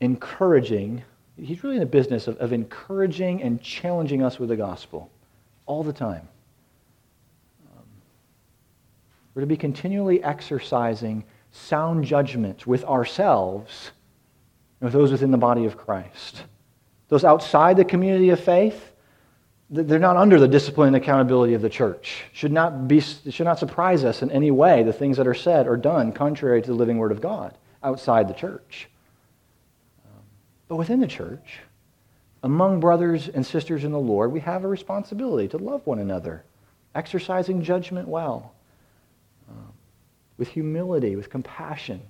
encouraging, 0.00 1.02
He's 1.36 1.62
really 1.62 1.76
in 1.76 1.80
the 1.80 1.86
business 1.86 2.26
of, 2.26 2.36
of 2.38 2.52
encouraging 2.52 3.42
and 3.42 3.62
challenging 3.62 4.22
us 4.22 4.38
with 4.38 4.48
the 4.48 4.56
gospel 4.56 5.10
all 5.66 5.84
the 5.84 5.92
time. 5.92 6.28
We're 9.34 9.40
to 9.40 9.46
be 9.46 9.56
continually 9.56 10.22
exercising 10.22 11.24
sound 11.52 12.04
judgment 12.04 12.66
with 12.66 12.84
ourselves 12.84 13.92
and 14.80 14.86
with 14.86 14.92
those 14.92 15.10
within 15.10 15.30
the 15.30 15.38
body 15.38 15.64
of 15.64 15.78
Christ. 15.78 16.42
Those 17.08 17.24
outside 17.24 17.78
the 17.78 17.84
community 17.84 18.28
of 18.28 18.40
faith, 18.40 18.91
they're 19.72 19.98
not 19.98 20.18
under 20.18 20.38
the 20.38 20.48
discipline 20.48 20.88
and 20.88 20.96
accountability 20.96 21.54
of 21.54 21.62
the 21.62 21.70
church. 21.70 22.24
Should 22.32 22.52
not 22.52 22.86
be 22.86 23.00
should 23.00 23.44
not 23.44 23.58
surprise 23.58 24.04
us 24.04 24.20
in 24.20 24.30
any 24.30 24.50
way 24.50 24.82
the 24.82 24.92
things 24.92 25.16
that 25.16 25.26
are 25.26 25.34
said 25.34 25.66
or 25.66 25.78
done 25.78 26.12
contrary 26.12 26.60
to 26.60 26.68
the 26.68 26.76
living 26.76 26.98
word 26.98 27.10
of 27.10 27.22
God 27.22 27.56
outside 27.82 28.28
the 28.28 28.34
church. 28.34 28.88
Um, 30.04 30.22
but 30.68 30.76
within 30.76 31.00
the 31.00 31.06
church, 31.06 31.60
among 32.42 32.80
brothers 32.80 33.28
and 33.28 33.46
sisters 33.46 33.84
in 33.84 33.92
the 33.92 33.98
Lord, 33.98 34.30
we 34.30 34.40
have 34.40 34.62
a 34.64 34.68
responsibility 34.68 35.48
to 35.48 35.56
love 35.56 35.86
one 35.86 35.98
another, 35.98 36.44
exercising 36.94 37.62
judgment 37.62 38.08
well, 38.08 38.52
um, 39.48 39.72
with 40.36 40.48
humility, 40.48 41.16
with 41.16 41.30
compassion, 41.30 42.02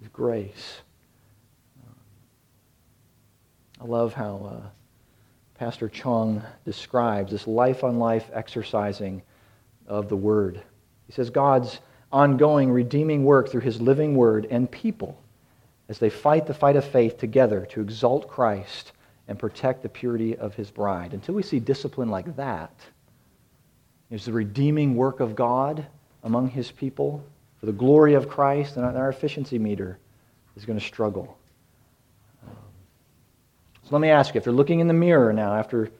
with 0.00 0.12
grace. 0.12 0.80
Um, 1.86 1.94
I 3.82 3.84
love 3.84 4.14
how. 4.14 4.50
Uh, 4.52 4.68
Pastor 5.54 5.88
Chung 5.88 6.42
describes 6.64 7.30
this 7.30 7.46
life 7.46 7.84
on 7.84 7.98
life 7.98 8.28
exercising 8.32 9.22
of 9.86 10.08
the 10.08 10.16
Word. 10.16 10.60
He 11.06 11.12
says 11.12 11.30
God's 11.30 11.78
ongoing 12.12 12.70
redeeming 12.70 13.24
work 13.24 13.48
through 13.48 13.60
His 13.60 13.80
living 13.80 14.16
Word 14.16 14.46
and 14.50 14.70
people 14.70 15.18
as 15.88 15.98
they 15.98 16.10
fight 16.10 16.46
the 16.46 16.54
fight 16.54 16.76
of 16.76 16.84
faith 16.84 17.18
together 17.18 17.66
to 17.70 17.80
exalt 17.80 18.28
Christ 18.28 18.92
and 19.28 19.38
protect 19.38 19.82
the 19.82 19.88
purity 19.88 20.36
of 20.36 20.54
His 20.54 20.70
bride. 20.70 21.12
Until 21.12 21.34
we 21.34 21.42
see 21.42 21.60
discipline 21.60 22.10
like 22.10 22.36
that, 22.36 22.72
is 24.10 24.24
the 24.24 24.32
redeeming 24.32 24.96
work 24.96 25.20
of 25.20 25.34
God 25.34 25.86
among 26.22 26.50
His 26.50 26.70
people 26.70 27.24
for 27.58 27.66
the 27.66 27.72
glory 27.72 28.14
of 28.14 28.28
Christ, 28.28 28.76
and 28.76 28.84
our 28.84 29.08
efficiency 29.08 29.58
meter 29.58 29.98
is 30.56 30.64
going 30.64 30.78
to 30.78 30.84
struggle. 30.84 31.36
So 33.84 33.90
let 33.94 34.00
me 34.00 34.08
ask 34.08 34.34
you, 34.34 34.38
if 34.38 34.46
you're 34.46 34.54
looking 34.54 34.80
in 34.80 34.88
the 34.88 34.94
mirror 34.94 35.30
now 35.34 35.54
after 35.54 35.90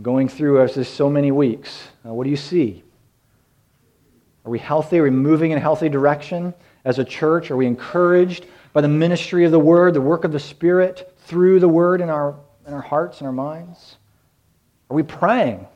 going 0.00 0.26
through 0.26 0.66
this 0.68 0.88
so 0.88 1.10
many 1.10 1.30
weeks, 1.30 1.88
uh, 2.06 2.14
what 2.14 2.24
do 2.24 2.30
you 2.30 2.36
see? 2.36 2.82
Are 4.46 4.50
we 4.50 4.58
healthy? 4.58 4.98
Are 4.98 5.02
we 5.02 5.10
moving 5.10 5.50
in 5.50 5.58
a 5.58 5.60
healthy 5.60 5.90
direction 5.90 6.54
as 6.86 6.98
a 6.98 7.04
church? 7.04 7.50
Are 7.50 7.56
we 7.56 7.66
encouraged 7.66 8.46
by 8.72 8.80
the 8.80 8.88
ministry 8.88 9.44
of 9.44 9.52
the 9.52 9.58
Word, 9.58 9.92
the 9.92 10.00
work 10.00 10.24
of 10.24 10.32
the 10.32 10.40
Spirit 10.40 11.14
through 11.18 11.60
the 11.60 11.68
Word 11.68 12.00
in 12.00 12.08
our, 12.08 12.36
in 12.66 12.72
our 12.72 12.80
hearts 12.80 13.18
and 13.18 13.26
our 13.26 13.32
minds? 13.32 13.96
Are 14.88 14.96
we 14.96 15.02
praying 15.02 15.66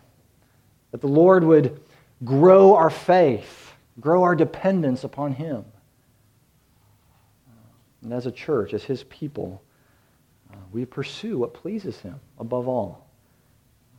that 0.93 1.03
the 1.03 1.09
Lord 1.09 1.45
would 1.45 1.79
grow 2.25 2.75
our 2.75 2.91
faith, 2.91 3.73
grow 4.01 4.23
our 4.23 4.35
dependence 4.35 5.05
upon 5.05 5.33
Him? 5.33 5.67
And 8.03 8.15
as 8.15 8.25
a 8.25 8.33
church, 8.33 8.73
as 8.73 8.85
His 8.85 9.05
people, 9.05 9.61
Uh, 10.53 10.57
we 10.73 10.85
pursue 10.85 11.39
what 11.39 11.55
pleases 11.55 12.01
him 12.01 12.19
above 12.39 12.69
all. 12.69 13.07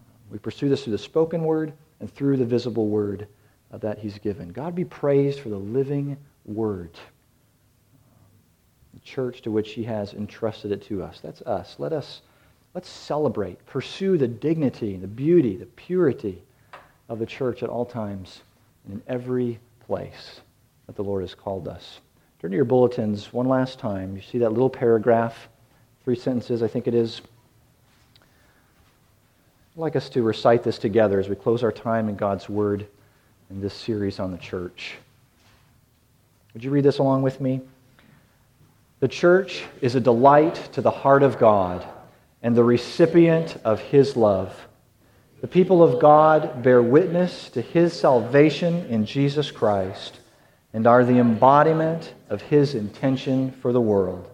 Uh, 0.02 0.12
we 0.32 0.38
pursue 0.38 0.70
this 0.70 0.84
through 0.84 0.92
the 0.92 0.98
spoken 0.98 1.44
word 1.44 1.74
and 2.00 2.14
through 2.14 2.38
the 2.38 2.46
visible 2.46 2.88
word 2.88 3.28
uh, 3.72 3.78
that 3.78 4.00
he's 4.00 4.18
given. 4.20 4.50
God 4.50 4.76
be 4.76 4.86
praised 4.86 5.40
for 5.40 5.50
the 5.50 5.58
living 5.58 6.18
word, 6.46 6.92
uh, 6.94 8.16
the 8.94 9.00
church 9.02 9.42
to 9.42 9.52
which 9.52 9.74
he 9.74 9.84
has 9.84 10.14
entrusted 10.14 10.72
it 10.72 10.84
to 10.84 11.04
us. 11.04 11.20
That's 11.22 11.42
us. 11.42 11.76
Let 11.78 11.94
us 11.94 12.22
let's 12.74 12.90
celebrate, 12.90 13.66
pursue 13.66 14.18
the 14.18 14.28
dignity, 14.28 14.96
the 14.96 15.08
beauty, 15.08 15.58
the 15.58 15.66
purity 15.66 16.42
of 17.10 17.20
the 17.20 17.26
church 17.26 17.64
at 17.64 17.70
all 17.70 17.86
times 17.86 18.42
and 18.86 18.94
in 18.94 19.02
every 19.08 19.60
place 19.86 20.42
that 20.88 20.96
the 20.96 21.04
Lord 21.04 21.24
has 21.24 21.34
called 21.34 21.68
us. 21.68 22.00
Turn 22.40 22.52
to 22.52 22.56
your 22.56 22.66
bulletins 22.66 23.34
one 23.34 23.48
last 23.48 23.80
time. 23.80 24.16
You 24.16 24.22
see 24.22 24.38
that 24.40 24.52
little 24.52 24.70
paragraph 24.70 25.50
three 26.04 26.16
sentences, 26.16 26.64
I 26.64 26.68
think 26.68 26.88
it 26.88 26.94
is. 26.94 27.22
I'd 29.76 29.82
like 29.82 29.96
us 29.96 30.10
to 30.10 30.22
recite 30.22 30.64
this 30.64 30.78
together 30.78 31.20
as 31.20 31.30
we 31.30 31.36
close 31.36 31.64
our 31.64 31.72
time 31.72 32.10
in 32.10 32.16
God's 32.16 32.50
Word 32.50 32.88
in 33.50 33.62
this 33.62 33.74
series 33.74 34.20
on 34.20 34.32
the 34.32 34.38
church. 34.38 34.96
Would 36.54 36.64
you 36.64 36.72
read 36.72 36.84
this 36.86 36.98
along 36.98 37.22
with 37.22 37.40
me? 37.40 37.62
The 39.00 39.08
church 39.08 39.64
is 39.82 39.96
a 39.96 40.00
delight 40.00 40.56
to 40.74 40.82
the 40.82 40.92
heart 40.92 41.24
of 41.24 41.40
God 41.40 41.86
and 42.42 42.56
the 42.56 42.64
recipient 42.64 43.58
of 43.64 43.80
His 43.80 44.18
love. 44.18 44.68
The 45.42 45.48
people 45.48 45.82
of 45.82 46.02
God 46.02 46.64
bear 46.64 46.82
witness 46.82 47.50
to 47.52 47.62
His 47.62 47.98
salvation 47.98 48.86
in 48.88 49.06
Jesus 49.06 49.52
Christ 49.52 50.20
and 50.74 50.86
are 50.86 51.06
the 51.06 51.20
embodiment 51.20 52.14
of 52.30 52.42
His 52.42 52.76
intention 52.76 53.52
for 53.52 53.72
the 53.72 53.82
world. 53.82 54.30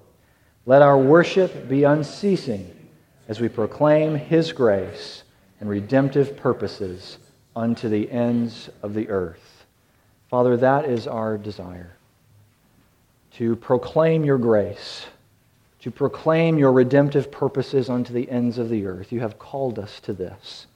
Let 0.67 0.81
our 0.81 0.97
worship 0.97 1.69
be 1.69 1.83
unceasing 1.83 2.71
as 3.27 3.39
we 3.39 3.49
proclaim 3.49 4.15
His 4.15 4.51
grace 4.51 5.23
and 5.59 5.69
redemptive 5.69 6.35
purposes 6.35 7.19
unto 7.55 7.87
the 7.87 8.09
ends 8.11 8.69
of 8.81 8.93
the 8.93 9.09
earth. 9.09 9.65
Father, 10.29 10.57
that 10.57 10.85
is 10.85 11.07
our 11.07 11.37
desire 11.37 11.95
to 13.33 13.55
proclaim 13.57 14.23
your 14.23 14.37
grace, 14.37 15.07
to 15.81 15.91
proclaim 15.91 16.57
your 16.57 16.71
redemptive 16.71 17.29
purposes 17.31 17.89
unto 17.89 18.13
the 18.13 18.29
ends 18.29 18.57
of 18.57 18.69
the 18.69 18.85
earth. 18.85 19.11
You 19.11 19.19
have 19.19 19.37
called 19.37 19.77
us 19.77 19.99
to 20.01 20.13
this, 20.13 20.67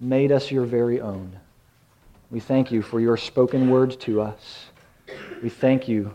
made 0.00 0.30
us 0.30 0.50
your 0.50 0.64
very 0.64 1.00
own. 1.00 1.32
We 2.30 2.40
thank 2.40 2.70
you 2.70 2.82
for 2.82 3.00
your 3.00 3.16
spoken 3.16 3.70
word 3.70 3.98
to 4.00 4.20
us. 4.20 4.66
We 5.42 5.48
thank 5.48 5.88
you 5.88 6.14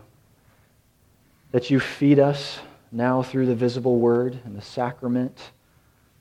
that 1.52 1.70
you 1.70 1.80
feed 1.80 2.20
us 2.20 2.60
now 2.92 3.22
through 3.22 3.46
the 3.46 3.56
visible 3.56 4.00
word 4.00 4.40
and 4.46 4.56
the 4.56 4.62
sacrament, 4.62 5.52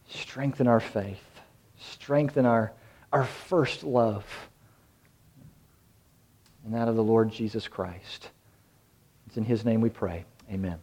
strengthen 0.09 0.66
our 0.66 0.81
faith, 0.81 1.40
strengthen 1.78 2.46
our, 2.46 2.72
our 3.12 3.24
first 3.24 3.85
love, 3.85 4.24
and 6.64 6.74
that 6.74 6.88
of 6.88 6.96
the 6.96 7.02
Lord 7.02 7.31
Jesus 7.31 7.68
Christ. 7.68 8.31
It's 9.26 9.37
in 9.37 9.44
his 9.44 9.64
name 9.64 9.81
we 9.81 9.90
pray. 9.90 10.24
Amen. 10.50 10.78